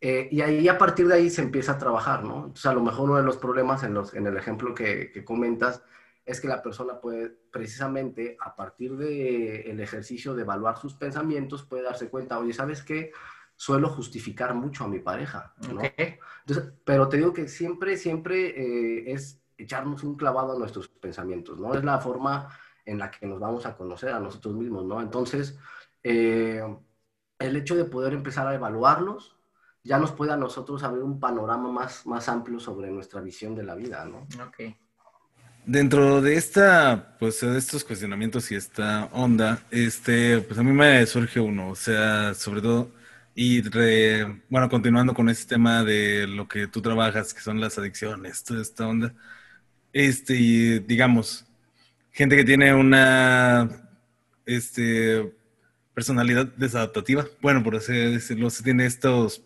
[0.01, 2.38] Eh, y ahí a partir de ahí se empieza a trabajar, ¿no?
[2.38, 5.23] Entonces a lo mejor uno de los problemas en, los, en el ejemplo que, que
[5.23, 5.84] comentas
[6.25, 11.63] es que la persona puede precisamente a partir del el ejercicio de evaluar sus pensamientos
[11.63, 13.12] puede darse cuenta, oye, ¿sabes qué?
[13.55, 15.81] Suelo justificar mucho a mi pareja, ¿no?
[15.97, 21.60] Entonces, pero te digo que siempre, siempre eh, es echarnos un clavado a nuestros pensamientos,
[21.60, 21.73] ¿no?
[21.73, 22.49] Es la forma
[22.86, 25.01] en la que nos vamos a conocer a nosotros mismos, ¿no?
[25.01, 25.57] Entonces,
[26.03, 26.63] eh,
[27.38, 29.38] el hecho de poder empezar a evaluarlos
[29.84, 33.63] ya nos puede a nosotros abrir un panorama más, más amplio sobre nuestra visión de
[33.63, 34.27] la vida, ¿no?
[34.47, 34.75] Ok.
[35.71, 41.05] Dentro de esta, pues de estos cuestionamientos y esta onda, este, pues a mí me
[41.05, 42.91] surge uno, o sea, sobre todo,
[43.36, 43.62] y
[44.49, 48.62] bueno, continuando con este tema de lo que tú trabajas, que son las adicciones, toda
[48.62, 49.13] esta onda,
[49.93, 51.45] este, y digamos,
[52.12, 53.69] gente que tiene una
[54.45, 55.34] este,
[55.93, 59.41] personalidad desadaptativa, bueno, por así decirlo, se tiene estos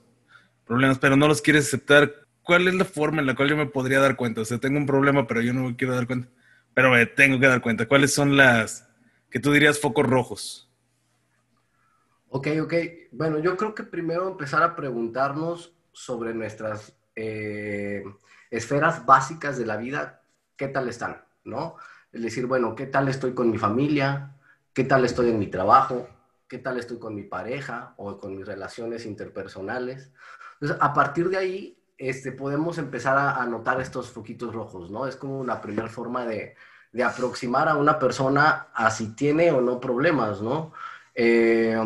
[0.66, 2.25] problemas, pero no los quiere aceptar.
[2.46, 4.42] ¿Cuál es la forma en la cual yo me podría dar cuenta?
[4.42, 6.30] O sea, tengo un problema, pero yo no me quiero dar cuenta.
[6.74, 7.88] Pero me tengo que dar cuenta.
[7.88, 8.88] ¿Cuáles son las
[9.30, 10.70] que tú dirías focos rojos?
[12.30, 12.74] Ok, ok.
[13.12, 18.04] Bueno, yo creo que primero empezar a preguntarnos sobre nuestras eh,
[18.52, 20.22] esferas básicas de la vida,
[20.56, 21.24] ¿qué tal están?
[21.44, 21.76] ¿No?
[22.16, 24.38] el decir, bueno, ¿qué tal estoy con mi familia?
[24.74, 26.08] ¿Qué tal estoy en mi trabajo?
[26.48, 30.14] ¿Qué tal estoy con mi pareja o con mis relaciones interpersonales?
[30.54, 35.08] Entonces, a partir de ahí, este, podemos empezar a, notar estos foquitos rojos, ¿no?
[35.08, 36.56] Es como una primera forma de,
[36.92, 40.74] de, aproximar a una persona a si tiene o no problemas, ¿no?
[41.14, 41.78] Eh,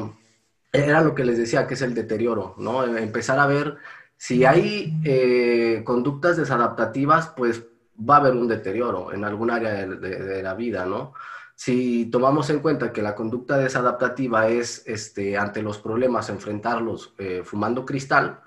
[0.72, 2.86] era lo que les decía, que es el deterioro, ¿no?
[2.86, 3.78] Empezar a ver
[4.18, 7.64] si hay eh, conductas desadaptativas, pues
[7.98, 11.14] va a haber un deterioro en algún área de, la vida, ¿no?
[11.56, 17.42] Si tomamos en cuenta que la conducta desadaptativa es, este, ante los problemas, enfrentarlos eh,
[17.44, 18.42] fumando cristal,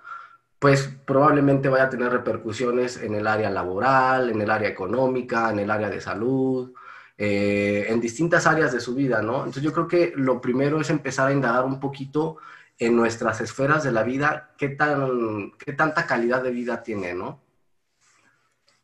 [0.63, 5.59] pues probablemente vaya a tener repercusiones en el área laboral, en el área económica, en
[5.59, 6.73] el área de salud,
[7.19, 9.39] eh, en distintas áreas de su vida, ¿no?
[9.39, 12.37] Entonces yo creo que lo primero es empezar a indagar un poquito
[12.79, 17.43] en nuestras esferas de la vida, qué, tan, qué tanta calidad de vida tiene, ¿no?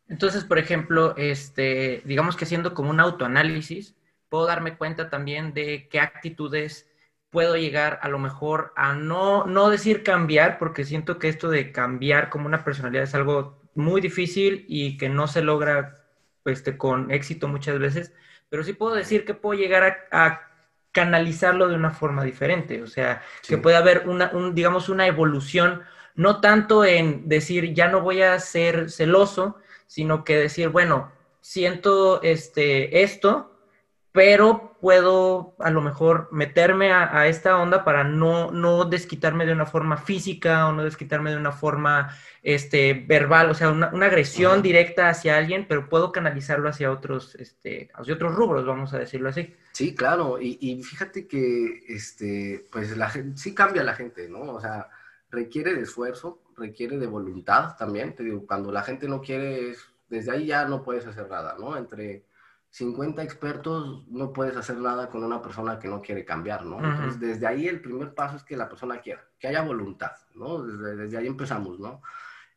[0.09, 3.95] Entonces, por ejemplo, este, digamos que haciendo como un autoanálisis,
[4.27, 6.88] puedo darme cuenta también de qué actitudes
[7.29, 11.71] puedo llegar a lo mejor a no, no decir cambiar, porque siento que esto de
[11.71, 16.05] cambiar como una personalidad es algo muy difícil y que no se logra
[16.45, 18.13] este, con éxito muchas veces,
[18.49, 20.45] pero sí puedo decir que puedo llegar a,
[20.91, 25.83] canalizarlo de una forma diferente, o sea, que puede haber una, un, digamos, una evolución,
[26.15, 31.11] no tanto en decir, ya no voy a ser celoso, sino que decir, bueno,
[31.41, 33.58] siento este, esto,
[34.11, 39.65] pero puedo a lo mejor meterme a, esta onda para no, no, desquitarme de una
[39.65, 45.09] forma física o no desquitarme de una forma este, verbal, o sea, una, agresión directa
[45.09, 49.55] hacia alguien, pero puedo canalizarlo hacia otros, este, hacia otros rubros, vamos a decirlo así.
[49.73, 54.41] Sí, claro, y, fíjate que este, pues la gente, sí cambia la gente, ¿no?
[54.53, 54.89] O sea,
[55.29, 59.75] requiere de esfuerzo, requiere de voluntad también, te digo, cuando la gente no quiere,
[60.09, 61.77] desde ahí ya no puedes hacer nada, ¿no?
[61.77, 62.23] Entre
[62.71, 66.77] 50 expertos no puedes hacer nada con una persona que no quiere cambiar, ¿no?
[66.77, 70.61] Entonces, desde ahí el primer paso es que la persona quiera, que haya voluntad, ¿no?
[70.63, 72.01] Desde, ahí empezamos, ¿no?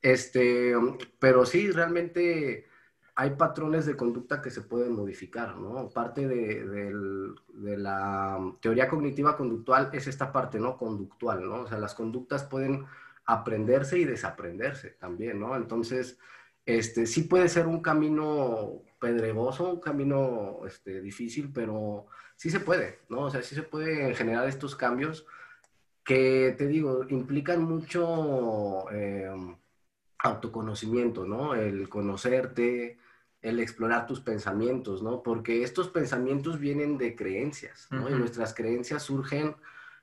[0.03, 0.75] Este,
[1.19, 2.67] pero sí, realmente
[3.15, 5.89] hay patrones de conducta que se pueden modificar, ¿no?
[5.89, 10.77] Parte de, de, la teoría cognitiva conductual es esta parte, ¿no?
[10.77, 11.63] Conductual, ¿no?
[11.63, 12.85] O sea, las conductas pueden
[13.25, 15.57] aprenderse y desaprenderse también, ¿no?
[15.57, 16.19] Entonces,
[16.67, 23.01] este, sí puede ser un camino pedregoso, un camino este, difícil, pero sí se puede,
[23.09, 23.23] ¿no?
[23.23, 25.27] O sea, sí se puede generar estos cambios
[26.05, 29.57] que, te digo, implican mucho em,
[30.19, 31.57] autoconocimiento, ¿no?
[31.57, 32.99] El conocerte,
[33.41, 35.21] el explorar tus pensamientos, ¿no?
[35.25, 38.09] Porque estos pensamientos vienen de creencias, ¿no?
[38.09, 39.57] Y nuestras creencias surgen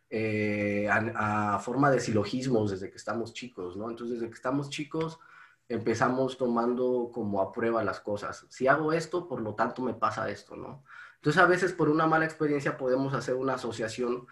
[0.09, 3.89] eh, a, a, forma de silogismos desde que estamos chicos, ¿no?
[3.89, 5.19] Entonces, desde que estamos chicos
[5.69, 8.45] empezamos tomando como a prueba las cosas.
[8.49, 10.83] Si hago esto, por lo tanto me pasa esto, ¿no?
[11.15, 14.27] Entonces a veces por una mala experiencia podemos hacer una asociación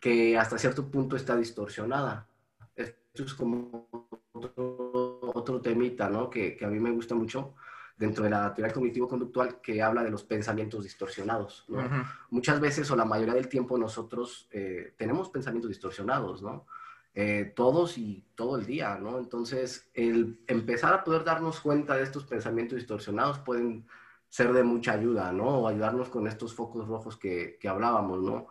[0.00, 2.26] que hasta cierto punto está distorsionada.
[2.74, 3.88] Esto es como
[4.32, 6.28] otro, temita, ¿no?
[6.28, 7.54] Que, a mí me gusta mucho
[7.96, 11.88] dentro de la teoría cognitivo-conductual que habla de los pensamientos distorsionados, ¿no?
[12.30, 16.66] Muchas veces o la mayoría del tiempo nosotros eh, tenemos pensamientos distorsionados, ¿no?
[17.12, 19.18] Eh, todos y todo el día, ¿no?
[19.18, 23.84] Entonces, el empezar a poder darnos cuenta de estos pensamientos distorsionados pueden
[24.28, 25.60] ser de mucha ayuda, ¿no?
[25.60, 28.46] O ayudarnos con estos focos rojos que, que hablábamos, ¿no?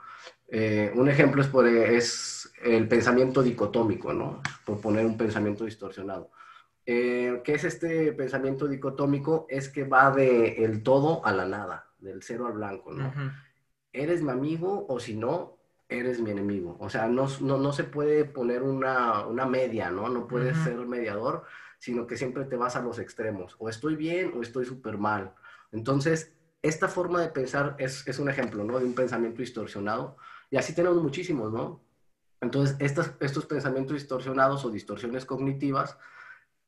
[0.50, 4.42] Eh, un ejemplo es, por, es, el pensamiento dicotómico, ¿no?
[4.66, 6.32] Por poner un pensamiento distorsionado.
[6.86, 9.46] Eh, ¿Qué es este pensamiento dicotómico?
[9.48, 13.14] Es que va de el todo a la nada, del cero al blanco, ¿no?
[13.94, 15.59] Eres mi amigo o si no,
[15.90, 16.78] eres mi enemigo.
[16.80, 20.08] O sea, no, no, se puede poner una, media, ¿no?
[20.08, 21.46] No puedes ser mediador,
[21.80, 23.56] sino que siempre te vas a los extremos.
[23.58, 25.34] O estoy bien o estoy súper mal.
[25.72, 28.80] Entonces, esta forma de pensar es, un ejemplo, ¿no?
[28.80, 30.18] De un pensamiento distorsionado.
[30.52, 31.82] Y así tenemos muchísimos, ¿no?
[32.40, 35.98] Entonces, estos, estos pensamientos distorsionados o distorsiones cognitivas,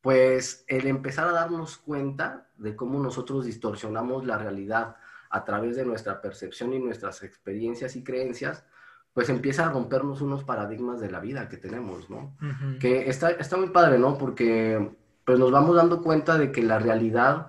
[0.00, 4.96] pues el empezar a darnos cuenta de cómo nosotros distorsionamos la realidad
[5.30, 8.66] a través de nuestra percepción y nuestras experiencias y creencias,
[9.12, 12.34] pues empieza a rompernos unos paradigmas de la vida que tenemos, ¿no?
[12.80, 14.16] Que está, está muy padre, ¿no?
[14.16, 14.90] Porque
[15.24, 17.48] pues nos vamos dando cuenta de que la realidad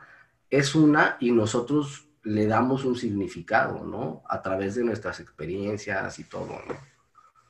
[0.49, 4.23] es una y nosotros le damos un significado, ¿no?
[4.27, 6.75] A través de nuestras experiencias y todo, ¿no?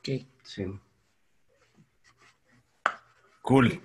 [0.02, 0.28] Sí.
[0.42, 0.80] Sí.
[3.42, 3.80] Cool.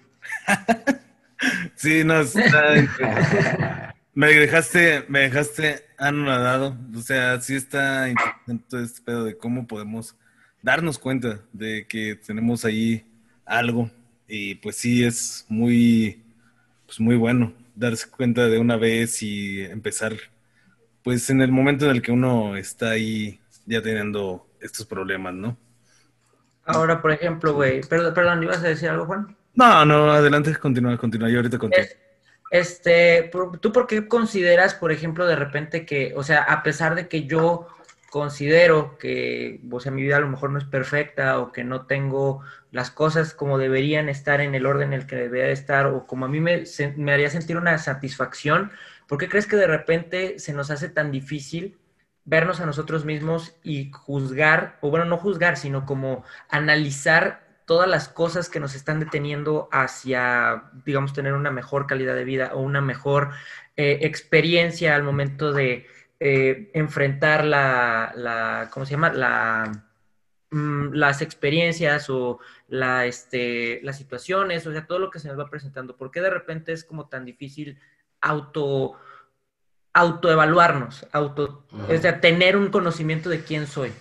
[1.75, 2.35] sí, nos...
[4.19, 6.75] me dejaste, me dejaste anonadado.
[6.93, 10.13] O sea, sí está interesante este pedo de cómo podemos
[10.61, 13.09] darnos cuenta de que tenemos ahí
[13.45, 13.89] algo.
[14.27, 16.21] Y pues sí, es muy,
[16.85, 20.11] pues muy bueno darse cuenta de una vez y empezar,
[21.01, 25.57] pues en el momento en el que uno está ahí ya teniendo estos problemas, ¿no?
[26.65, 29.37] Ahora, por ejemplo, güey, perdón, perdón, ¿ibas a decir algo, Juan?
[29.55, 31.87] No, no, adelante, continúa, continúa, yo ahorita contigo.
[32.51, 33.29] Este,
[33.61, 37.25] ¿tú por qué consideras, por ejemplo, de repente que, o sea, a pesar de que
[37.25, 37.67] yo
[38.09, 41.85] considero que, o sea, mi vida a lo mejor no es perfecta o que no
[41.85, 46.07] tengo las cosas como deberían estar en el orden en el que debería estar o
[46.07, 46.63] como a mí me,
[46.97, 48.71] me haría sentir una satisfacción,
[49.07, 51.77] ¿por qué crees que de repente se nos hace tan difícil
[52.25, 58.09] vernos a nosotros mismos y juzgar, o bueno, no juzgar, sino como analizar todas las
[58.09, 62.81] cosas que nos están deteniendo hacia, digamos, tener una mejor calidad de vida o una
[62.81, 63.29] mejor
[63.77, 65.85] eh, experiencia al momento de
[66.19, 69.13] eh, enfrentar la, la, ¿cómo se llama?
[69.13, 69.85] La,
[70.49, 72.39] mm, las experiencias o
[72.69, 75.95] la, este, las situaciones, o sea, todo lo que se nos va presentando.
[75.95, 77.77] ¿Por qué de repente es como tan difícil
[78.19, 78.97] auto
[79.93, 83.93] autoevaluarnos, auto, o sea, tener un conocimiento de quién soy?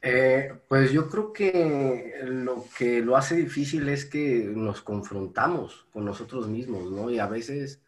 [0.00, 6.04] Eh, pues yo creo que lo que lo hace difícil es que nos confrontamos con
[6.04, 7.10] nosotros mismos, ¿no?
[7.10, 7.82] Y a veces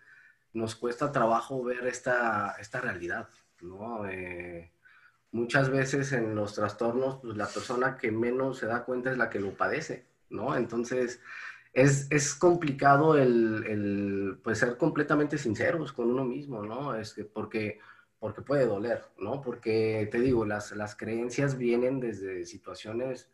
[0.52, 3.28] nos cuesta trabajo ver esta, esta realidad,
[3.60, 4.08] ¿no?
[4.08, 4.72] Eh,
[5.32, 9.30] muchas veces en los trastornos, pues la persona que menos se da cuenta es la
[9.30, 10.56] que lo padece, ¿no?
[10.56, 11.20] Entonces,
[11.72, 16.94] es, complicado el, pues, ser completamente sinceros con uno mismo, ¿no?
[16.94, 17.78] Es que porque,
[18.20, 19.40] porque puede doler, ¿no?
[19.40, 23.28] Porque, te digo, las, las creencias vienen desde situaciones,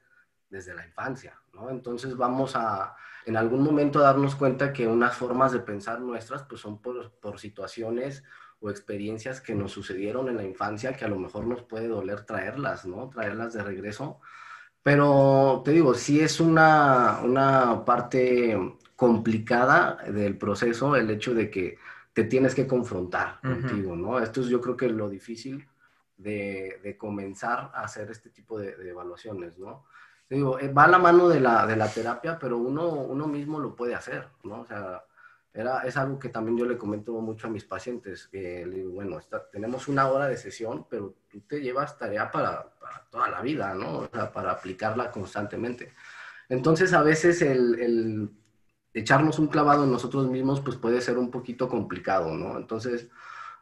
[0.48, 1.68] desde la infancia, ¿no?
[1.68, 6.62] Entonces vamos a, en algún momento, darnos cuenta que unas formas de pensar nuestras, pues
[6.62, 8.24] son por, por situaciones
[8.60, 12.22] o experiencias que nos sucedieron en la infancia que a lo mejor nos puede doler
[12.22, 13.10] traerlas, ¿no?
[13.10, 14.20] Traerlas de regreso
[14.86, 18.56] pero te digo, sí es una, una parte
[18.94, 21.76] complicada del proceso el hecho de que
[22.16, 24.18] te tienes que confrontar contigo, ¿no?
[24.18, 25.68] Esto es yo creo que lo difícil
[26.16, 29.84] de, de comenzar a hacer este tipo de, de evaluaciones, ¿no?
[30.26, 33.60] Digo, eh, va a la mano de la, de la terapia, pero uno, uno mismo
[33.60, 34.62] lo puede hacer, ¿no?
[34.62, 35.04] O sea,
[35.52, 38.92] era, es algo que también yo le comento mucho a mis pacientes, que le digo,
[38.92, 39.20] bueno,
[39.52, 42.72] tenemos una hora de sesión, pero tú te llevas tarea para,
[43.10, 43.98] toda la vida, ¿no?
[43.98, 45.92] O sea, para aplicarla constantemente.
[46.48, 48.30] Entonces, a veces el, el,
[48.96, 52.56] echarnos un clavado en nosotros mismos, pues puede ser un poquito complicado, ¿no?
[52.56, 53.10] Entonces,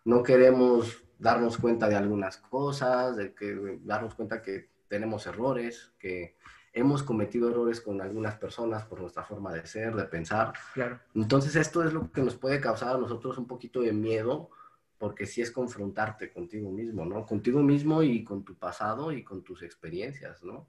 [0.05, 6.37] no queremos darnos cuenta de algunas cosas, de que darnos cuenta que tenemos errores, que
[6.73, 10.53] hemos cometido errores con algunas personas por nuestra forma de ser, de pensar.
[10.73, 11.01] Claro.
[11.17, 14.51] Entonces esto es lo que nos puede causar a nosotros un poquito de miedo,
[14.99, 17.27] porque sí es confrontarte contigo mismo, ¿no?
[17.27, 20.69] Contigo mismo y con tu pasado y con tus experiencias, ¿no?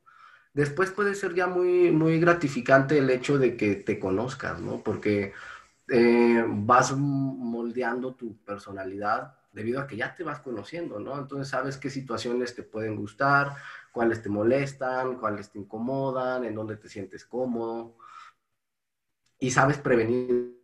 [0.55, 4.81] Después puede ser ya muy, muy gratificante el hecho de que te conozcas, ¿no?
[4.81, 5.33] Porque
[5.89, 11.19] eh, vas moldeando tu personalidad debido a que ya te vas conociendo, ¿no?
[11.19, 13.53] Entonces sabes qué situaciones te pueden gustar,
[13.91, 17.97] cuáles te molestan, cuáles te incomodan, en dónde te sientes cómodo.
[19.37, 20.55] Y sabes prevenir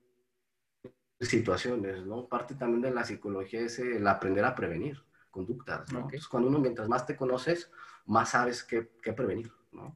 [1.19, 2.27] situaciones, ¿no?
[2.29, 5.99] Parte también de la psicología es el aprender a prevenir conductas, ¿no?
[5.99, 7.69] Entonces, cuando uno, mientras más te conoces,
[8.05, 8.83] más sabes qué,
[9.13, 9.95] prevenir, ¿no?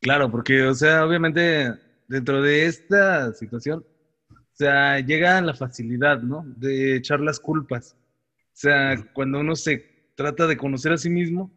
[0.00, 1.72] Claro, porque, o sea, obviamente,
[2.06, 3.84] dentro de esta situación,
[4.30, 6.44] o sea, llega la facilidad, ¿no?
[6.44, 7.96] De echar las culpas.
[8.28, 11.50] O sea, cuando uno se trata de conocer a sí mismo,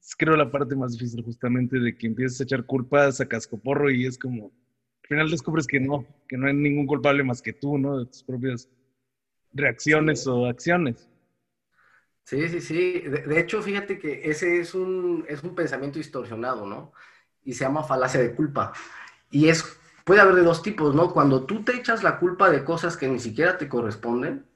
[0.00, 3.90] es creo la parte más difícil justamente de que empiezas a echar culpas a cascoporro
[3.90, 7.52] y es como, al final descubres que no, que no hay ningún culpable más que
[7.52, 7.98] tú, ¿no?
[8.00, 8.68] De tus propias
[9.52, 11.08] reacciones o acciones.
[12.24, 13.00] Sí, sí, sí.
[13.00, 16.92] De, hecho, fíjate que ese es un, es un pensamiento distorsionado, ¿no?
[17.44, 18.72] Y se llama falacia de culpa.
[19.30, 19.64] Y es,
[20.04, 21.12] puede haber de dos tipos, ¿no?
[21.12, 24.46] Cuando tú te echas la culpa de cosas que ni siquiera te corresponden,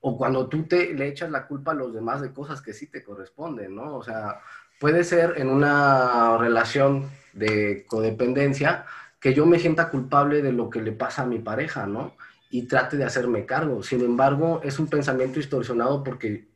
[0.00, 2.88] o cuando tú te le echas la culpa a los demás de cosas que sí
[2.88, 3.96] te corresponden, ¿no?
[3.96, 4.40] O sea,
[4.78, 8.84] puede ser en una relación de codependencia
[9.18, 12.14] que yo me sienta culpable de lo que le pasa a mi pareja, ¿no?
[12.50, 13.82] Y trate de hacerme cargo.
[13.82, 16.48] Sin embargo, es un pensamiento distorsionado porque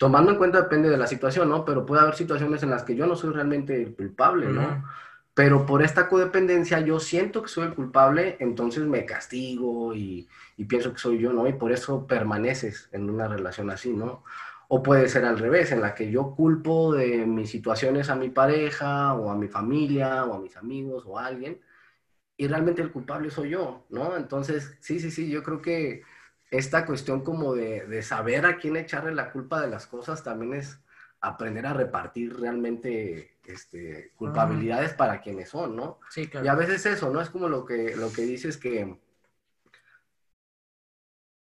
[0.00, 1.62] tomando en cuenta depende de la situación, ¿no?
[1.62, 4.82] Pero puede haber situaciones en las que yo no soy realmente el culpable, ¿no?
[5.34, 10.26] pero por esta codependencia yo siento que soy el culpable, entonces me castigo y,
[10.68, 11.46] pienso que soy yo, ¿no?
[11.46, 14.24] Y por eso permaneces en una relación así, ¿no?
[14.68, 18.30] O puede ser al revés, en la que yo culpo de mis situaciones a mi
[18.30, 21.60] pareja o a mi familia o a mis amigos o a alguien
[22.36, 24.16] y realmente el culpable soy yo, ¿no?
[24.16, 26.02] Entonces, sí, sí, sí, yo creo que
[26.50, 30.54] esta cuestión como de, de saber a quién echarle la culpa de las cosas también
[30.54, 30.80] es
[31.20, 36.00] aprender a repartir realmente este, culpabilidades para quienes son, ¿no?
[36.08, 36.46] Sí, claro.
[36.46, 37.20] Y a veces eso, ¿no?
[37.20, 38.98] Es como lo que, lo que dices que,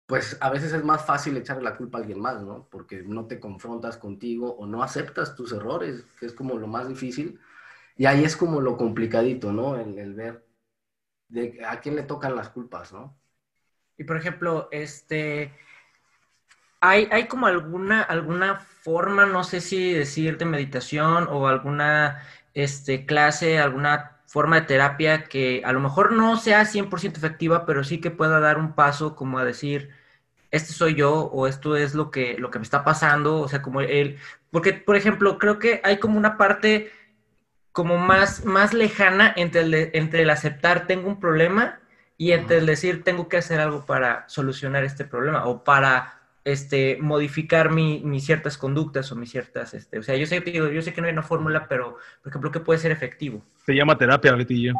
[0.05, 2.67] pues a veces es más fácil echarle la culpa a alguien más, ¿no?
[2.69, 6.87] Porque no te confrontas contigo o no aceptas tus errores, que es como lo más
[6.87, 7.39] difícil.
[7.97, 9.77] Y ahí es como lo complicadito, ¿no?
[9.79, 10.45] El, el ver
[11.29, 13.17] de a quién le tocan las culpas, ¿no?
[13.97, 15.53] Y por ejemplo, este,
[16.81, 22.21] ¿hay, hay como alguna, alguna forma, no sé si decir de meditación o alguna
[22.53, 27.83] este, clase, alguna forma de terapia que a lo mejor no sea 100% efectiva, pero
[27.83, 29.91] sí que pueda dar un paso como a decir,
[30.51, 33.61] este soy yo o esto es lo que, lo que me está pasando, o sea,
[33.61, 34.17] como él,
[34.51, 36.91] porque, por ejemplo, creo que hay como una parte
[37.71, 41.79] como más, más lejana entre el, entre el aceptar tengo un problema
[42.17, 46.97] y entre el decir tengo que hacer algo para solucionar este problema o para este,
[47.01, 51.01] modificar mis ciertas conductas o mis ciertas, este, o sea, yo sé, yo sé que
[51.01, 53.43] no hay una fórmula, pero, por ejemplo, ¿qué puede ser efectivo?
[53.65, 54.73] Se llama terapia, Betillo.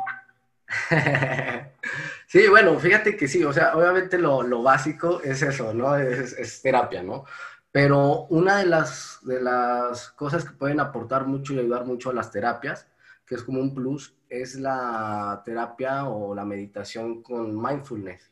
[2.28, 5.96] sí, bueno, fíjate que sí, o sea, obviamente lo, lo básico es eso, ¿no?
[5.98, 7.26] Es, es, terapia, ¿no?
[7.72, 12.14] Pero una de las, de las cosas que pueden aportar mucho y ayudar mucho a
[12.14, 12.88] las terapias,
[13.26, 18.32] que es como un plus, es la terapia o la meditación con mindfulness.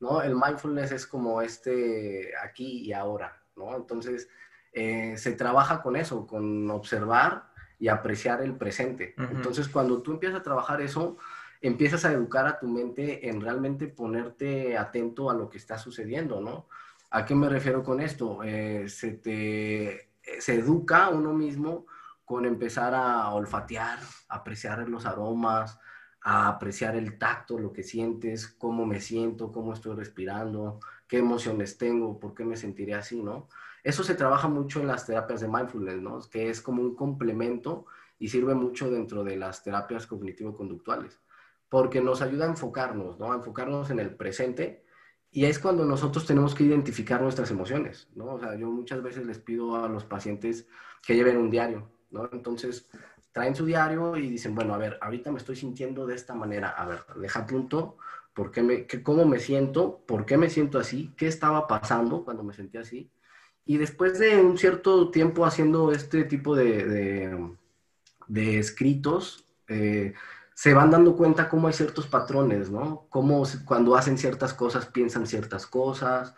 [0.00, 0.22] ¿no?
[0.22, 3.76] El mindfulness es como este aquí y ahora, ¿no?
[3.76, 4.28] Entonces,
[4.72, 9.14] eh, se trabaja con eso, con observar y apreciar el presente.
[9.16, 11.18] Entonces, cuando tú empiezas a trabajar eso,
[11.60, 16.40] empiezas a educar a tu mente en realmente ponerte atento a lo que está sucediendo,
[16.40, 16.68] ¿no?
[17.10, 18.42] ¿A qué me refiero con esto?
[18.44, 21.86] Eh, se te se educa uno mismo
[22.30, 25.80] con empezar a olfatear, apreciar los aromas,
[26.22, 30.78] a apreciar el tacto, lo que sientes, cómo me siento, cómo estoy respirando,
[31.08, 33.48] qué emociones tengo, por qué me sentiré así, ¿no?
[33.82, 36.20] Eso se trabaja mucho en las terapias de mindfulness, ¿no?
[36.30, 41.18] Que es como un complemento y sirve mucho dentro de las terapias cognitivo-conductuales,
[41.68, 43.32] porque nos ayuda a enfocarnos, ¿no?
[43.32, 44.84] A enfocarnos en el presente
[45.32, 48.34] y es cuando nosotros tenemos que identificar nuestras emociones, ¿no?
[48.34, 50.68] O sea, yo muchas veces les pido a los pacientes
[51.04, 52.28] que lleven un diario, ¿no?
[52.32, 52.88] Entonces,
[53.32, 56.70] traen su diario y dicen, bueno, a ver, ahorita me estoy sintiendo de esta manera,
[56.70, 57.96] a ver, deja punto,
[58.34, 60.00] ¿por qué me, ¿cómo me siento?
[60.06, 61.12] ¿Por qué me siento así?
[61.16, 63.10] ¿Qué estaba pasando cuando me sentí así?
[63.64, 67.54] Y después de un cierto tiempo haciendo este tipo de,
[68.26, 70.14] de, escritos, eh,
[70.54, 73.06] se van dando cuenta cómo hay ciertos patrones, ¿no?
[73.10, 76.34] Cómo cuando hacen ciertas cosas piensan ciertas cosas,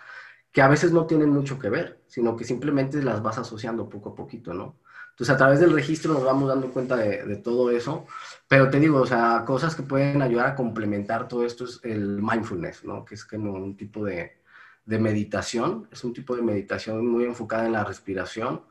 [0.53, 4.11] que a veces no tienen mucho que ver, sino que simplemente las vas asociando poco
[4.11, 4.77] a poquito, ¿no?
[5.23, 8.07] Entonces, a través del registro nos vamos dando cuenta de, de, todo eso,
[8.49, 12.21] pero te digo, o sea, cosas que pueden ayudar a complementar todo esto es el
[12.21, 13.05] mindfulness, ¿no?
[13.05, 14.41] Que es como un tipo de,
[14.85, 18.63] de meditación, es un tipo de meditación muy enfocada en la respiración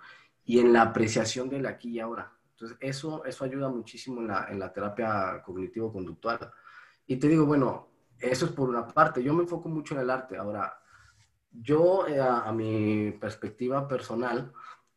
[0.44, 2.34] y en la apreciación del aquí y ahora.
[2.52, 6.52] Entonces, eso, eso ayuda muchísimo en la, en la terapia cognitivo-conductual.
[7.08, 7.88] Y te digo, bueno,
[8.20, 9.24] eso es por una parte.
[9.24, 10.36] Yo me enfoco mucho en el arte.
[10.36, 10.82] Ahora,
[11.52, 14.52] yo, eh, a, mi perspectiva personal,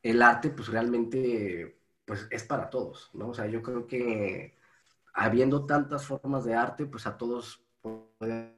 [0.05, 3.31] el arte, pues realmente, pues es para todos, ¿no?
[3.31, 4.57] O sea, yo creo que
[5.15, 8.55] habiendo tantas formas de arte, pues a todos puede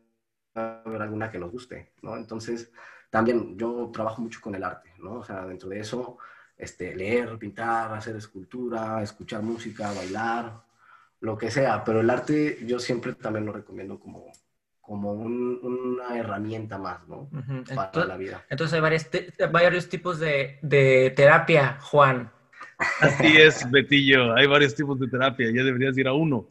[0.54, 2.16] haber alguna que nos guste, ¿no?
[2.16, 2.72] Entonces,
[3.10, 5.20] también yo trabajo mucho con el arte, ¿no?
[5.20, 6.18] O sea, dentro de eso,
[6.56, 10.62] este, leer, pintar, hacer escultura, escuchar música, bailar,
[11.20, 14.32] lo que sea, pero el arte yo siempre también lo recomiendo como,
[14.86, 17.28] como una herramienta más, ¿no?
[17.74, 18.44] Para la vida.
[18.48, 19.08] Entonces hay varios,
[19.50, 22.30] varios tipos de, de, terapia, Juan.
[23.00, 26.46] Así es, Betillo, hay varios tipos de terapia, ya deberías ir a uno.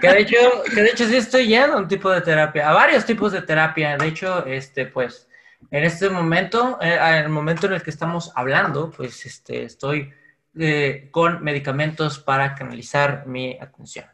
[0.00, 0.36] que de hecho,
[0.74, 3.42] que de hecho sí estoy yendo a un tipo de terapia, a varios tipos de
[3.42, 3.98] terapia.
[3.98, 5.28] De hecho, este, pues,
[5.70, 10.10] en este momento, eh, en el momento en el que estamos hablando, pues, este, estoy
[10.58, 14.06] eh, con medicamentos para canalizar mi atención.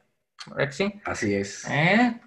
[0.71, 1.01] ¿Sí?
[1.05, 1.65] Así es.
[1.69, 2.21] ¿Eh?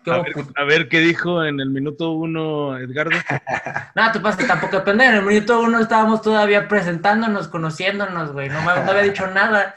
[0.56, 3.12] A, ver, qué dijo en el minuto uno, Edgardo.
[3.96, 5.06] no, te pasa tampoco depende.
[5.06, 8.50] En el minuto uno estábamos todavía presentándonos, conociéndonos, güey.
[8.50, 9.76] No, no había dicho nada.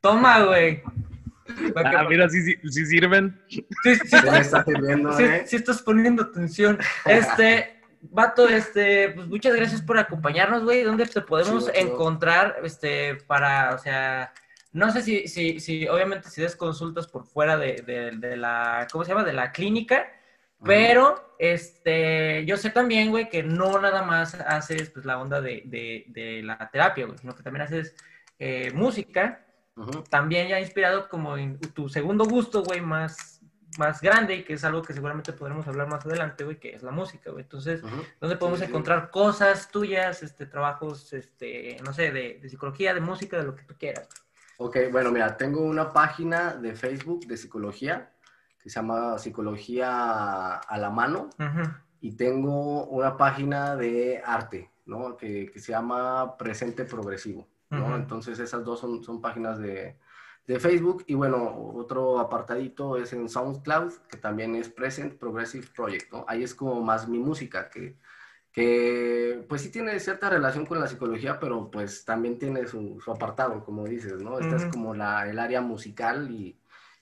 [0.00, 0.82] Toma, güey.
[1.76, 3.40] Ah, mira, sí, sí, sirven.
[3.48, 5.44] Sí, sí, sí, ¿eh?
[5.46, 6.78] sí, estás poniendo atención.
[7.04, 10.82] Este, vato, este, pues muchas gracias por acompañarnos, güey.
[10.82, 14.32] ¿Dónde te podemos encontrar, este, para, o sea,
[14.74, 19.04] no sé si, si, si obviamente si des consultas por fuera de, de, la, ¿cómo
[19.04, 19.24] se llama?
[19.24, 20.06] De la clínica,
[20.62, 25.62] pero, este, yo sé también, güey, que no nada más haces, pues, la onda de,
[26.06, 27.94] de la terapia, güey, sino que también haces
[28.38, 29.44] eh, música
[30.08, 33.40] también ya inspirado como en tu segundo gusto, güey, más,
[33.78, 36.82] más grande y que es algo que seguramente podremos hablar más adelante, güey, que es
[36.82, 37.42] la música, güey.
[37.42, 37.82] Entonces,
[38.20, 43.44] ¿dónde podemos encontrar cosas tuyas, este, trabajos, este, no sé, de, psicología, de música, de
[43.44, 44.08] lo que tú quieras?
[44.58, 48.12] Ok, bueno, mira, tengo una página de Facebook de psicología
[48.62, 51.28] que se llama Psicología a la Mano
[52.00, 55.16] y tengo una página de arte, ¿no?
[55.16, 57.46] Que, que se llama Presente Progresivo.
[57.70, 59.98] Entonces esas dos son, son páginas de,
[60.46, 66.12] de, Facebook y bueno, otro apartadito es en SoundCloud, que también es Present Progressive Project,
[66.12, 66.24] ¿no?
[66.28, 67.96] Ahí es como más mi música, que,
[68.54, 73.10] que pues sí tiene cierta relación con la psicología, pero pues también tiene su, su
[73.10, 74.38] apartado, como dices, ¿no?
[74.38, 76.56] Esta es como la, el área musical y,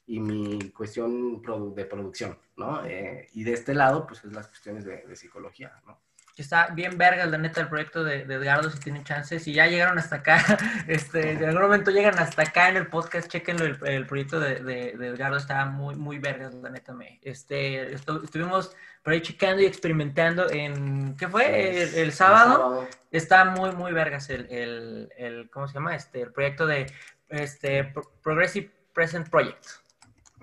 [0.06, 1.42] y mi cuestión
[1.74, 2.82] de producción, ¿no?
[2.86, 6.00] Eh, y de este lado, pues es las cuestiones de, de psicología, ¿no?
[6.36, 9.42] está bien verga, la neta, el proyecto de, Edgardo, si tienen chances.
[9.42, 10.42] Si ya llegaron hasta acá,
[10.88, 15.36] este, en algún momento llegan hasta acá en el podcast, chequenlo, el, proyecto de, Edgardo
[15.36, 16.94] está muy, muy verga, la neta.
[16.94, 22.00] Me, este, estuvimos por ahí checando y experimentando en, ¿qué fue?
[22.00, 22.86] El, sábado.
[23.10, 25.94] Está muy, muy vergas el, el, ¿cómo se llama?
[25.94, 26.86] Este, el proyecto de
[27.28, 27.92] este,
[28.22, 29.81] Progressive Present Project.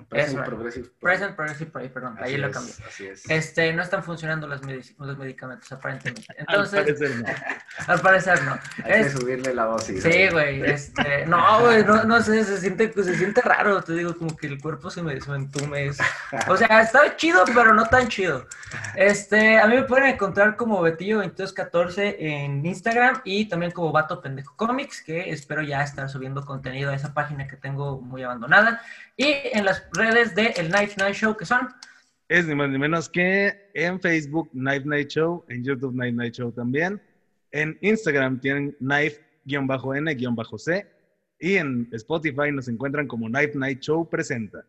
[0.08, 2.74] Present Progressive Present Progressive perdón, ahí lo cambié.
[2.88, 3.30] Así es.
[3.30, 6.26] Este, no están funcionando los, los medicamentos, aparentemente.
[6.38, 7.28] Entonces, al parecer no.
[7.88, 8.60] al parecer no.
[8.84, 10.04] Hay que subirle la dosis.
[10.04, 10.62] Sí, güey.
[10.64, 14.48] Este, no, güey, no, no sé, se siente, se siente raro, te digo, como que
[14.48, 15.92] el cuerpo se me, se me entume.
[16.48, 18.48] O sea, está chido, pero no tan chido.
[18.96, 24.56] Este, a mí me pueden encontrar como Betillo2214 en Instagram y también como Vato Pendejo
[24.56, 28.82] Comics, que espero ya estar subiendo contenido a esa página que tengo muy abandonada.
[29.18, 31.70] Y en las redes de el Night Night Show, que son?
[32.28, 36.36] Es ni más ni menos que en Facebook Night Night Show, en YouTube Night Night
[36.36, 37.02] Show también.
[37.52, 39.28] En Instagram tienen knife-n-c
[41.40, 44.64] y en Spotify nos encuentran como Night Night Show Presenta.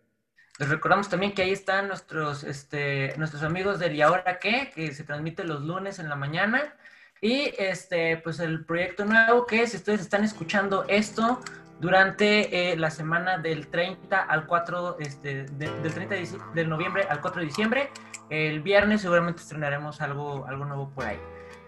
[0.59, 4.71] Les recordamos también que ahí están nuestros, este, nuestros amigos de ¿Y ahora qué?
[4.75, 6.75] Que se transmite los lunes en la mañana.
[7.21, 11.41] Y este, pues el proyecto nuevo que si ustedes están escuchando esto,
[11.81, 16.15] durante eh, la semana del 30 al 4, este, del 30
[16.55, 17.91] de, noviembre al 4 de diciembre.
[18.29, 21.19] El viernes seguramente estrenaremos algo, algo nuevo por ahí.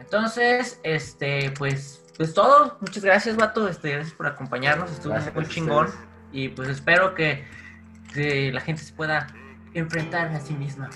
[0.01, 2.77] Entonces, este, pues, pues todo.
[2.81, 3.67] Muchas gracias, Vato.
[3.69, 4.91] Este, gracias por acompañarnos.
[4.91, 5.89] Estuvo muy chingón.
[6.31, 7.45] Y pues espero que,
[8.15, 9.27] que la gente se pueda
[9.75, 10.91] enfrentar a sí misma.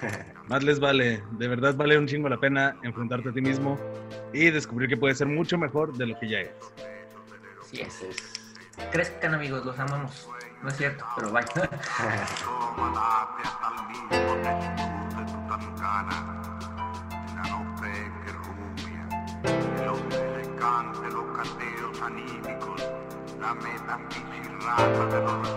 [0.48, 3.78] Más les vale, de verdad vale un chingo la pena enfrentarte a ti mismo
[4.32, 6.54] y descubrir que puedes ser mucho mejor de lo que ya eres.
[7.70, 8.02] Sí es.
[8.92, 10.28] Crezcan amigos, los amamos.
[10.62, 11.30] No es cierto, pero
[22.02, 22.82] anímicos,
[23.40, 24.76] la metafísica
[25.10, 25.48] de los